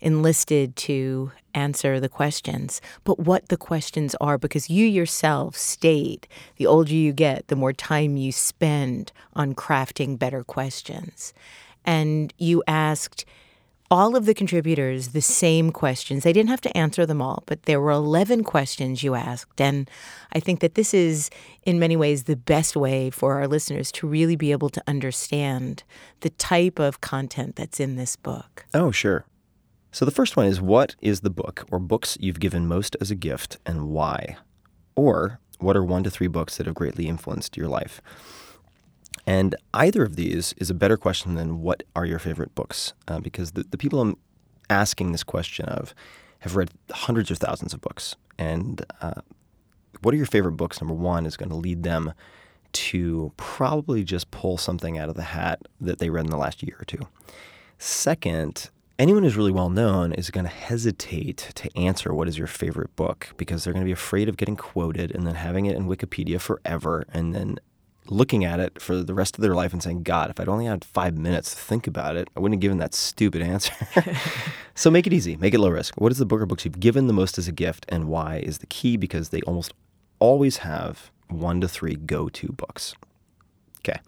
[0.00, 6.66] enlisted to answer the questions, but what the questions are, because you yourself state the
[6.66, 11.34] older you get, the more time you spend on crafting better questions.
[11.84, 13.24] And you asked,
[13.90, 16.22] all of the contributors the same questions.
[16.22, 19.60] They didn't have to answer them all, but there were 11 questions you asked.
[19.60, 19.90] And
[20.32, 21.30] I think that this is,
[21.64, 25.84] in many ways, the best way for our listeners to really be able to understand
[26.20, 28.66] the type of content that's in this book.
[28.72, 29.24] Oh, sure.
[29.92, 33.10] So the first one is What is the book or books you've given most as
[33.10, 34.38] a gift and why?
[34.96, 38.00] Or what are one to three books that have greatly influenced your life?
[39.26, 42.92] And either of these is a better question than what are your favorite books?
[43.08, 44.16] Uh, because the, the people I'm
[44.68, 45.94] asking this question of
[46.40, 48.16] have read hundreds of thousands of books.
[48.38, 49.22] And uh,
[50.02, 52.12] what are your favorite books, number one, is going to lead them
[52.72, 56.62] to probably just pull something out of the hat that they read in the last
[56.62, 57.06] year or two.
[57.78, 62.46] Second, anyone who's really well known is going to hesitate to answer what is your
[62.46, 65.76] favorite book because they're going to be afraid of getting quoted and then having it
[65.76, 67.58] in Wikipedia forever and then
[68.08, 70.66] looking at it for the rest of their life and saying, God, if I'd only
[70.66, 73.72] had five minutes to think about it, I wouldn't have given that stupid answer.
[74.74, 76.00] so make it easy, make it low risk.
[76.00, 78.36] What is the book or books you've given the most as a gift and why
[78.38, 78.96] is the key?
[78.96, 79.72] Because they almost
[80.18, 82.94] always have one to three go to books.
[83.80, 84.00] Okay.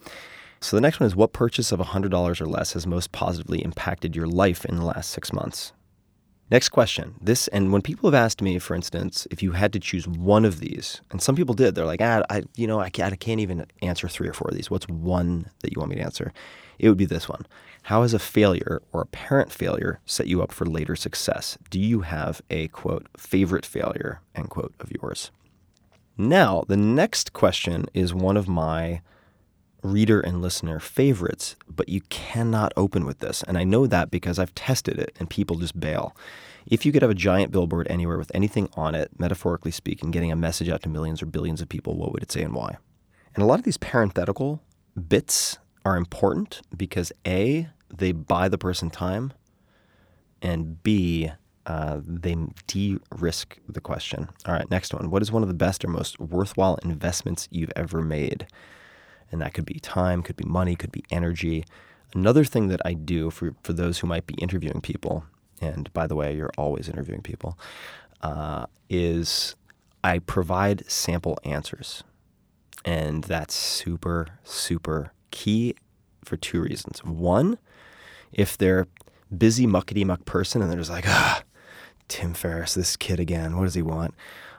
[0.61, 4.17] So the next one is what purchase of $100 or less has most positively impacted
[4.17, 5.73] your life in the last six months?
[6.49, 7.17] Next question.
[7.21, 10.45] This, and when people have asked me, for instance, if you had to choose one
[10.45, 13.17] of these, and some people did, they're like, ah, I, you know, I can't, I
[13.17, 14.71] can't even answer three or four of these.
[14.71, 16.33] What's one that you want me to answer?
[16.79, 17.47] It would be this one.
[17.85, 21.59] How has a failure or apparent failure set you up for later success?
[21.71, 25.33] Do you have a quote, favorite failure, end quote, of yours?
[26.17, 29.01] Now, the next question is one of my
[29.83, 33.43] reader and listener favorites, but you cannot open with this.
[33.45, 36.17] And I know that because I've tested it and people just bail.
[36.67, 40.33] If you could have a giant billboard anywhere with anything on it, metaphorically speaking, getting
[40.33, 42.77] a message out to millions or billions of people, what would it say and why?
[43.35, 44.63] And a lot of these parenthetical
[45.09, 49.33] bits are important because A, they buy the person time,
[50.43, 51.31] and B,
[51.67, 54.29] uh, they de risk the question.
[54.47, 55.11] All right, next one.
[55.11, 58.47] What is one of the best or most worthwhile investments you've ever made?
[59.31, 61.65] And that could be time, could be money, could be energy.
[62.15, 65.25] Another thing that I do for, for those who might be interviewing people,
[65.61, 67.59] and by the way, you're always interviewing people,
[68.23, 69.57] uh, is
[70.05, 72.05] I provide sample answers.
[72.85, 75.75] And that's super, super key
[76.25, 77.05] for two reasons.
[77.05, 77.59] One,
[78.33, 78.87] if they're
[79.37, 81.43] busy muckety muck person and they're just like, ah,
[82.09, 84.15] Tim Ferriss, this kid again, what does he want?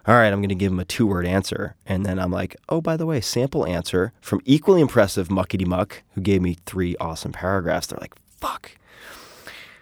[0.07, 1.75] all right, I'm going to give him a two word answer.
[1.85, 6.01] And then I'm like, oh, by the way, sample answer from equally impressive Muckety Muck,
[6.13, 7.87] who gave me three awesome paragraphs.
[7.87, 8.71] They're like, fuck,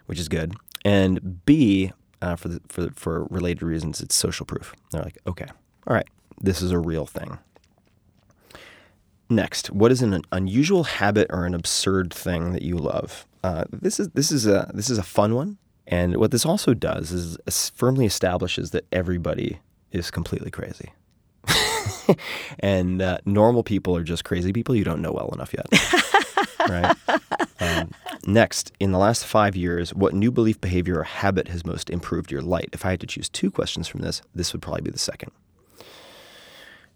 [0.07, 0.55] which is good.
[0.83, 1.91] And B,
[2.23, 4.73] uh, for, the, for, for related reasons, it's social proof.
[4.91, 5.47] They're like, okay,
[5.85, 6.07] all right,
[6.41, 7.37] this is a real thing.
[9.29, 13.27] Next, what is an unusual habit or an absurd thing that you love?
[13.43, 15.57] Uh, this is this is a this is a fun one,
[15.87, 17.37] and what this also does is
[17.75, 19.59] firmly establishes that everybody
[19.91, 20.91] is completely crazy.
[22.59, 25.67] and uh, normal people are just crazy people you don't know well enough yet.
[26.69, 26.95] right?
[27.59, 27.91] Um,
[28.25, 32.31] next, in the last five years, what new belief, behavior, or habit has most improved
[32.31, 32.69] your light?
[32.73, 35.31] If I had to choose two questions from this, this would probably be the second.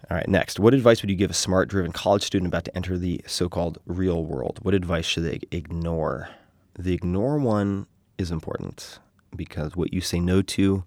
[0.09, 2.75] All right, next, what advice would you give a smart, driven college student about to
[2.75, 4.59] enter the so called real world?
[4.63, 6.29] What advice should they ignore?
[6.77, 7.85] The ignore one
[8.20, 8.99] is important
[9.36, 10.84] because what you say no to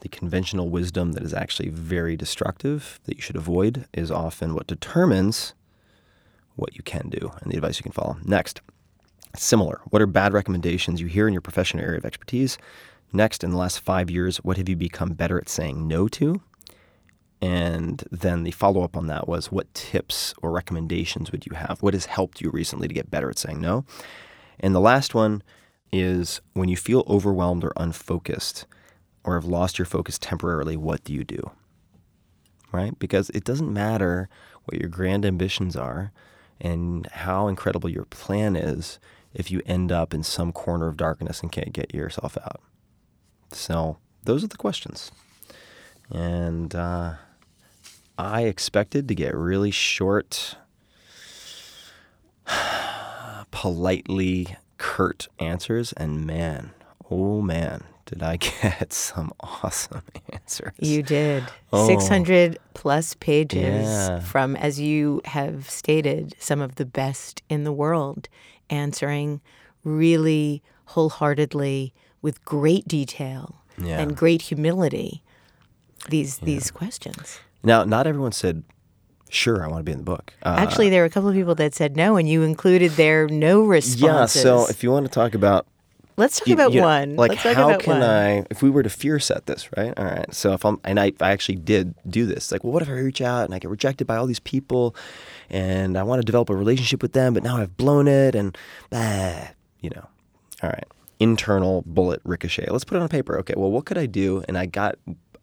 [0.00, 4.66] the conventional wisdom that is actually very destructive, that you should avoid, is often what
[4.66, 5.54] determines
[6.56, 8.16] what you can do and the advice you can follow.
[8.22, 8.60] Next,
[9.34, 9.80] similar.
[9.90, 12.58] What are bad recommendations you hear in your professional area of expertise?
[13.12, 16.42] Next, in the last five years, what have you become better at saying no to?
[17.40, 21.82] And then the follow up on that was what tips or recommendations would you have?
[21.82, 23.84] What has helped you recently to get better at saying no?
[24.60, 25.42] And the last one
[25.94, 28.66] is when you feel overwhelmed or unfocused,
[29.24, 31.50] or have lost your focus temporarily, what do you do?
[32.72, 32.98] Right?
[32.98, 34.28] Because it doesn't matter
[34.64, 36.12] what your grand ambitions are
[36.60, 38.98] and how incredible your plan is
[39.32, 42.60] if you end up in some corner of darkness and can't get yourself out.
[43.50, 45.10] So, those are the questions.
[46.10, 47.14] And uh,
[48.18, 50.56] I expected to get really short,
[53.50, 54.56] politely
[54.94, 56.70] curt answers, and man,
[57.10, 60.72] oh man, did I get some awesome answers.
[60.78, 61.42] You did.
[61.72, 61.88] Oh.
[61.88, 64.20] 600 plus pages yeah.
[64.20, 68.28] from, as you have stated, some of the best in the world,
[68.70, 69.40] answering
[69.82, 71.92] really wholeheartedly
[72.22, 73.98] with great detail yeah.
[73.98, 75.24] and great humility
[76.08, 76.46] these yeah.
[76.46, 77.40] these questions.
[77.64, 78.62] Now, not everyone said,
[79.28, 80.32] sure, I want to be in the book.
[80.42, 83.26] Uh, Actually, there were a couple of people that said no, and you included their
[83.28, 84.36] no responses.
[84.36, 85.66] Yeah, so if you want to talk about
[86.16, 87.16] Let's talk You- about you know, one.
[87.16, 88.02] Like, Let's talk how about can one.
[88.08, 89.92] I, if we were to fear set this, right?
[89.98, 90.32] All right.
[90.32, 92.92] So if I'm, and I, I actually did do this, like, well, what if I
[92.92, 94.94] reach out and I get rejected by all these people
[95.50, 98.56] and I want to develop a relationship with them, but now I've blown it and,
[98.90, 99.48] bah,
[99.80, 100.06] you know,
[100.62, 100.84] all right.
[101.18, 102.66] Internal bullet ricochet.
[102.70, 103.36] Let's put it on paper.
[103.40, 103.54] Okay.
[103.56, 104.44] Well, what could I do?
[104.46, 104.94] And I got,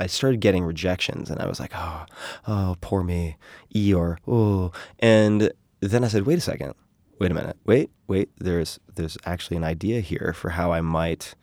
[0.01, 2.05] I started getting rejections and I was like, oh,
[2.47, 3.37] oh, poor me.
[3.75, 4.17] Eeyore.
[4.27, 4.71] Oh.
[4.99, 6.73] And then I said, wait a second.
[7.19, 7.57] Wait a minute.
[7.65, 8.29] Wait, wait.
[8.39, 11.35] There's there's actually an idea here for how I might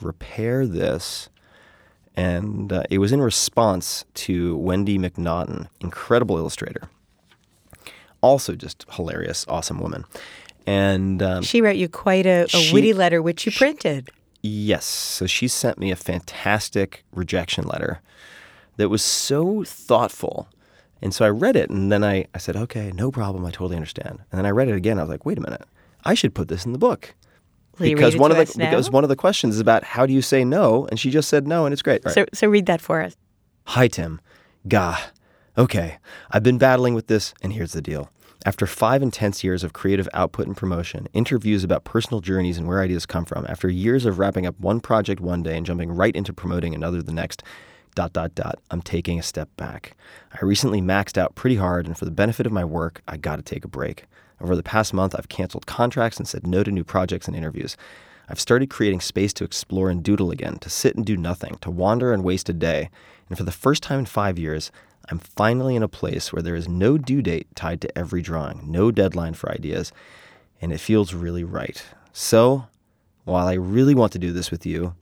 [0.00, 1.28] repair this.
[2.16, 6.90] And uh, it was in response to Wendy MacNaughton, incredible illustrator.
[8.20, 10.04] Also, just hilarious, awesome woman.
[10.66, 14.10] And um, She wrote you quite a, a She- witty letter, which you printed.
[14.42, 14.84] Yes.
[14.84, 18.00] So she sent me a fantastic rejection letter
[18.76, 20.48] that was so thoughtful.
[21.00, 23.44] And so I read it and then I, I said, okay, no problem.
[23.44, 24.20] I totally understand.
[24.30, 24.98] And then I read it again.
[24.98, 25.62] I was like, wait a minute.
[26.04, 27.14] I should put this in the book.
[27.78, 30.20] Will because one of the because one of the questions is about how do you
[30.20, 30.86] say no?
[30.88, 32.04] And she just said no and it's great.
[32.04, 32.14] Right.
[32.14, 33.16] So, so read that for us.
[33.66, 34.20] Hi, Tim.
[34.68, 34.98] Gah.
[35.56, 35.98] Okay,
[36.30, 38.10] I've been battling with this, and here's the deal.
[38.44, 42.80] After five intense years of creative output and promotion, interviews about personal journeys and where
[42.80, 46.16] ideas come from, after years of wrapping up one project one day and jumping right
[46.16, 47.44] into promoting another the next,
[47.94, 49.96] dot, dot, dot, I'm taking a step back.
[50.32, 53.42] I recently maxed out pretty hard, and for the benefit of my work, I gotta
[53.42, 54.06] take a break.
[54.40, 57.76] Over the past month, I've canceled contracts and said no to new projects and interviews.
[58.28, 61.70] I've started creating space to explore and doodle again, to sit and do nothing, to
[61.70, 62.90] wander and waste a day.
[63.28, 64.72] And for the first time in five years,
[65.08, 68.70] I'm finally in a place where there is no due date tied to every drawing,
[68.70, 69.92] no deadline for ideas,
[70.60, 71.82] and it feels really right.
[72.12, 72.66] So,
[73.24, 74.94] while I really want to do this with you,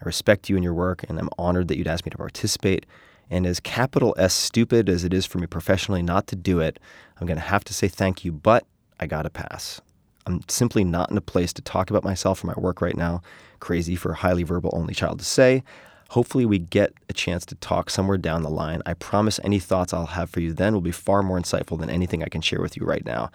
[0.00, 2.86] I respect you and your work, and I'm honored that you'd ask me to participate.
[3.30, 6.78] And as capital S stupid as it is for me professionally not to do it,
[7.20, 8.64] I'm going to have to say thank you, but
[9.00, 9.80] I got to pass.
[10.26, 13.22] I'm simply not in a place to talk about myself or my work right now.
[13.60, 15.62] Crazy for a highly verbal only child to say.
[16.10, 18.80] Hopefully, we get a chance to talk somewhere down the line.
[18.86, 21.90] I promise any thoughts I'll have for you then will be far more insightful than
[21.90, 23.30] anything I can share with you right now.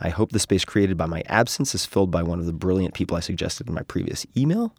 [0.00, 2.94] I hope the space created by my absence is filled by one of the brilliant
[2.94, 4.74] people I suggested in my previous email.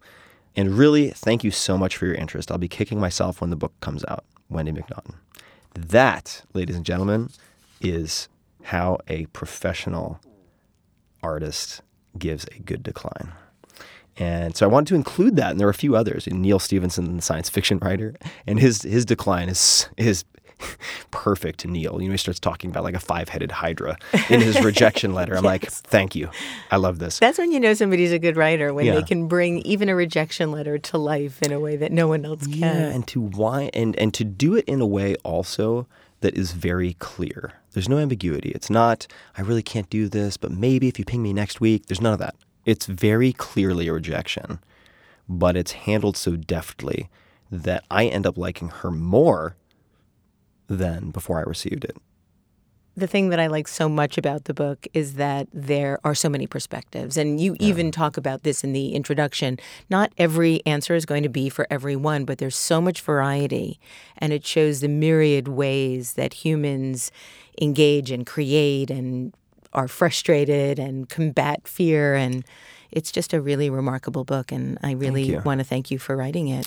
[0.56, 2.50] And really, thank you so much for your interest.
[2.50, 4.24] I'll be kicking myself when the book comes out.
[4.48, 5.14] Wendy MacNaughton.
[5.74, 7.30] That, ladies and gentlemen,
[7.80, 8.28] is
[8.64, 10.20] how a professional
[11.22, 11.82] artist
[12.18, 13.32] gives a good decline.
[14.16, 16.26] And so I wanted to include that, and there are a few others.
[16.26, 18.14] Neal Stephenson, the science fiction writer,
[18.46, 20.24] and his his decline is is
[21.10, 21.66] perfect.
[21.66, 23.96] Neal, you know, he starts talking about like a five headed hydra
[24.28, 25.34] in his rejection letter.
[25.36, 26.28] I'm like, thank you,
[26.70, 27.18] I love this.
[27.18, 28.96] That's when you know somebody's a good writer, when Yeah.
[28.96, 32.24] they can bring even a rejection letter to life in a way that no one
[32.24, 32.58] else can.
[32.58, 35.86] Yeah, and to why and and to do it in a way also
[36.20, 37.54] that is very clear.
[37.72, 38.50] There's no ambiguity.
[38.50, 39.06] It's not
[39.38, 41.86] I really can't do this, but maybe if you ping me next week.
[41.86, 42.34] There's none of that.
[42.70, 44.60] It's very clearly a rejection,
[45.28, 47.10] but it's handled so deftly
[47.50, 49.56] that I end up liking her more
[50.68, 51.96] than before I received it.
[52.96, 56.28] the thing that I like so much about the book is that there are so
[56.28, 57.16] many perspectives.
[57.16, 59.58] And you even talk about this in the introduction.
[59.88, 63.80] Not every answer is going to be for everyone, but there's so much variety.
[64.18, 67.10] And it shows the myriad ways that humans
[67.60, 69.32] engage and create and
[69.72, 72.14] are frustrated and combat fear.
[72.14, 72.44] And
[72.90, 74.50] it's just a really remarkable book.
[74.52, 76.66] And I really want to thank you for writing it.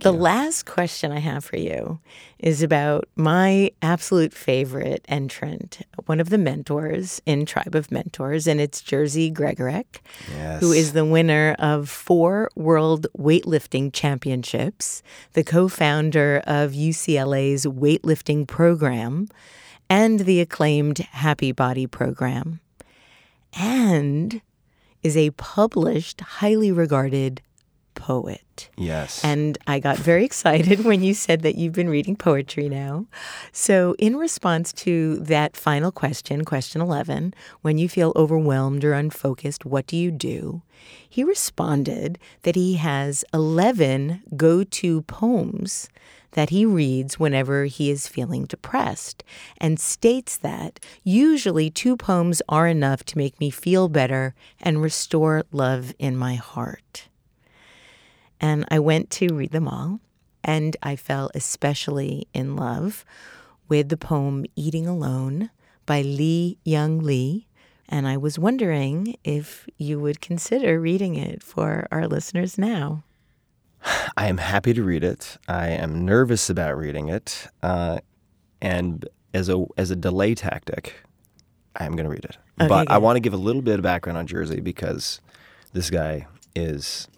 [0.00, 2.00] the last question I have for you
[2.38, 8.62] is about my absolute favorite entrant, one of the mentors in Tribe of Mentors, and
[8.62, 10.62] it's Jerzy Gregorek, who Yes.
[10.62, 15.02] is the winner of four World Weightlifting Championships,
[15.34, 19.28] the co founder of UCLA's weightlifting program,
[19.88, 22.60] and the acclaimed Happy Body program,
[23.58, 24.40] and
[25.02, 27.42] is a published, highly regarded
[27.94, 28.68] poet.
[28.76, 29.24] Yes.
[29.24, 33.06] And I got very excited when you said that you've been reading poetry now.
[33.52, 39.64] So, in response to that final question, question 11, when you feel overwhelmed or unfocused,
[39.64, 40.62] what do you do?
[41.08, 45.88] He responded that he has 11 go to poems
[46.34, 49.24] that he reads whenever he is feeling depressed
[49.58, 55.44] and states that usually two poems are enough to make me feel better and restore
[55.50, 57.08] love in my heart.
[58.40, 60.00] And I went to read them all,
[60.42, 63.04] and I fell especially in love
[63.68, 65.50] with the poem Eating Alone
[65.86, 67.46] by Li-Young Lee.
[67.88, 73.04] And I was wondering if you would consider reading it for our listeners now.
[74.16, 75.36] I am happy to read it.
[75.48, 78.00] I am nervous about reading it, uh,
[78.60, 80.94] and as a as a delay tactic,
[81.76, 82.36] I am going to read it.
[82.60, 85.20] Okay, but I want to give a little bit of background on Jerzy because
[85.72, 87.08] this guy is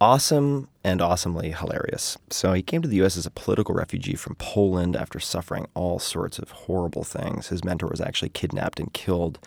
[0.00, 2.18] awesome and awesomely hilarious.
[2.30, 5.98] So he came to the US as a political refugee from Poland after suffering all
[5.98, 7.48] sorts of horrible things.
[7.48, 9.38] His mentor was actually kidnapped and killed,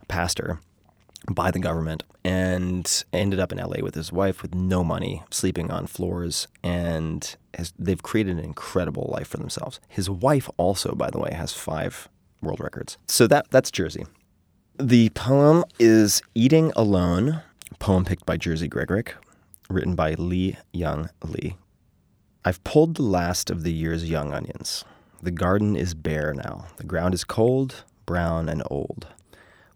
[0.00, 0.60] a pastor,
[1.30, 5.70] by the government, and ended up in LA with his wife with no money, sleeping
[5.70, 9.80] on floors, and has, they've created an incredible life for themselves.
[9.88, 12.08] His wife also, by the way, has five
[12.42, 12.98] world records.
[13.06, 14.06] So that that's Jerzy.
[14.78, 17.42] The poem is Eating Alone,
[17.78, 19.12] poem picked by Jerzy Gregorek,
[19.70, 21.56] written by Lee Young Lee.
[22.44, 24.84] I've pulled the last of the year's young onions.
[25.22, 26.66] The garden is bare now.
[26.76, 29.08] The ground is cold, brown, and old.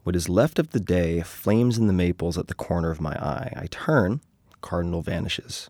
[0.03, 3.13] What is left of the day flames in the maples at the corner of my
[3.13, 3.53] eye.
[3.57, 4.21] I turn,
[4.63, 5.69] cardinal vanishes.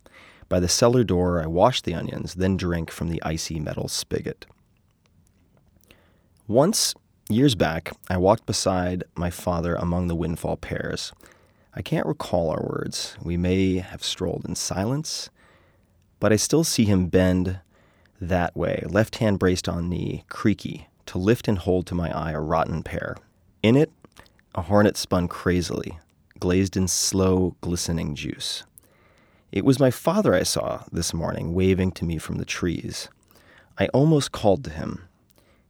[0.48, 4.46] By the cellar door, I wash the onions, then drink from the icy metal spigot.
[6.46, 6.94] Once,
[7.28, 11.12] years back, I walked beside my father among the windfall pears.
[11.74, 13.16] I can't recall our words.
[13.22, 15.30] We may have strolled in silence,
[16.18, 17.60] but I still see him bend
[18.20, 22.32] that way, left hand braced on knee, creaky, to lift and hold to my eye
[22.32, 23.16] a rotten pear.
[23.62, 23.92] In it,
[24.54, 25.98] a hornet spun crazily,
[26.38, 28.64] glazed in slow, glistening juice.
[29.52, 33.08] It was my father I saw this morning, waving to me from the trees.
[33.78, 35.08] I almost called to him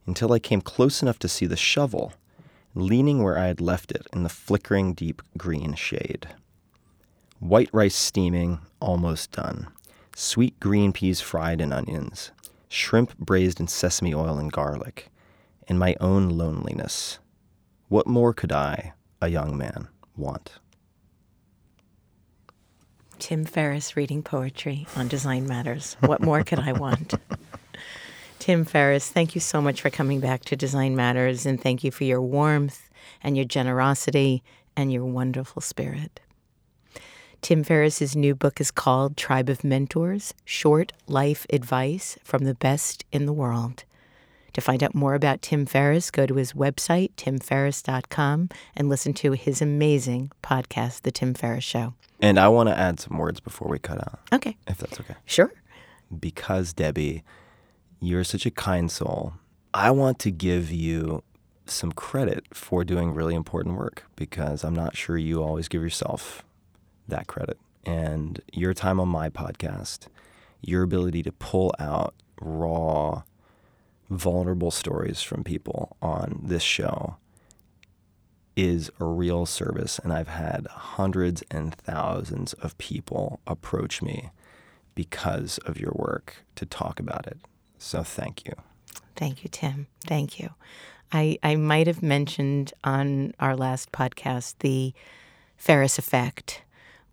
[0.05, 2.13] until I came close enough to see the shovel
[2.75, 6.27] leaning where I had left it in the flickering deep green shade.
[7.39, 9.67] White rice steaming, almost done.
[10.15, 12.31] Sweet green peas fried in onions.
[12.69, 15.09] Shrimp braised in sesame oil and garlic.
[15.67, 17.19] And my own loneliness.
[17.91, 20.53] What more could I, a young man, want?
[23.19, 25.97] Tim Ferriss reading poetry on Design Matters.
[25.99, 27.15] What more could I want?
[28.39, 31.91] Tim Ferriss, thank you so much for coming back to Design Matters, and thank you
[31.91, 32.89] for your warmth
[33.21, 34.41] and your generosity
[34.77, 36.21] and your wonderful spirit.
[37.41, 43.03] Tim Ferriss's new book is called Tribe of Mentors Short Life Advice from the Best
[43.11, 43.83] in the World.
[44.53, 49.31] To find out more about Tim Ferriss, go to his website, timferriss.com, and listen to
[49.31, 51.93] his amazing podcast, The Tim Ferriss Show.
[52.19, 54.19] And I want to add some words before we cut out.
[54.33, 54.57] Okay.
[54.67, 55.15] If that's okay.
[55.25, 55.53] Sure.
[56.19, 57.23] Because, Debbie,
[58.01, 59.33] you're such a kind soul.
[59.73, 61.23] I want to give you
[61.65, 66.43] some credit for doing really important work because I'm not sure you always give yourself
[67.07, 67.57] that credit.
[67.85, 70.07] And your time on my podcast,
[70.61, 73.23] your ability to pull out raw,
[74.11, 77.15] vulnerable stories from people on this show
[78.57, 79.99] is a real service.
[79.99, 84.29] And I've had hundreds and thousands of people approach me
[84.93, 87.37] because of your work to talk about it.
[87.77, 88.53] So thank you.
[89.15, 89.87] Thank you, Tim.
[90.05, 90.49] Thank you.
[91.13, 94.93] I, I might have mentioned on our last podcast the
[95.57, 96.63] Ferriss effect,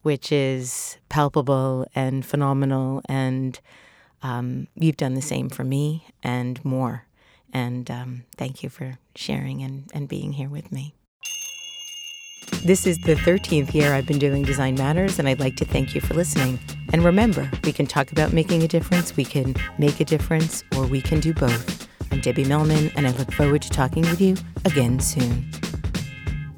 [0.02, 3.02] which is palpable and phenomenal.
[3.08, 3.60] And
[4.22, 7.06] um, you've done the same for me and more.
[7.52, 10.94] And um, thank you for sharing and, and being here with me.
[12.64, 15.94] This is the 13th year I've been doing Design Matters, and I'd like to thank
[15.94, 16.58] you for listening.
[16.92, 20.86] And remember, we can talk about making a difference, we can make a difference, or
[20.86, 21.88] we can do both.
[22.10, 25.50] I'm Debbie Millman, and I look forward to talking with you again soon.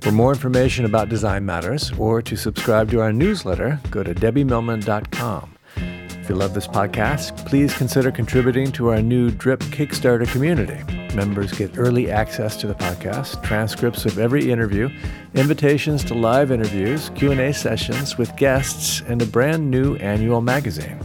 [0.00, 5.56] For more information about Design Matters or to subscribe to our newsletter, go to debbiemillman.com.
[6.30, 10.80] If you love this podcast, please consider contributing to our new Drip Kickstarter community.
[11.12, 14.88] Members get early access to the podcast, transcripts of every interview,
[15.34, 21.00] invitations to live interviews, Q&A sessions with guests, and a brand new annual magazine.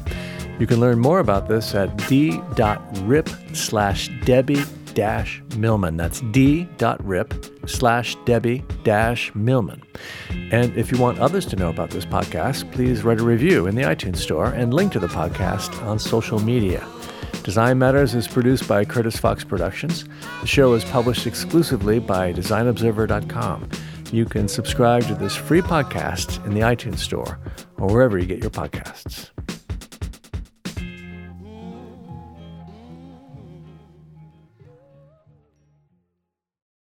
[0.59, 4.61] You can learn more about this at d.rip slash Debbie
[4.95, 5.97] dash Millman.
[5.97, 9.83] That's d.rip slash Debbie dash Millman.
[10.51, 13.75] And if you want others to know about this podcast, please write a review in
[13.75, 16.83] the iTunes Store and link to the podcast on social media.
[17.43, 20.05] Design Matters is produced by Curtis Fox Productions.
[20.41, 23.69] The show is published exclusively by DesignObserver.com.
[24.11, 27.37] You can subscribe to this free podcast in the iTunes Store
[27.77, 29.29] or wherever you get your podcasts.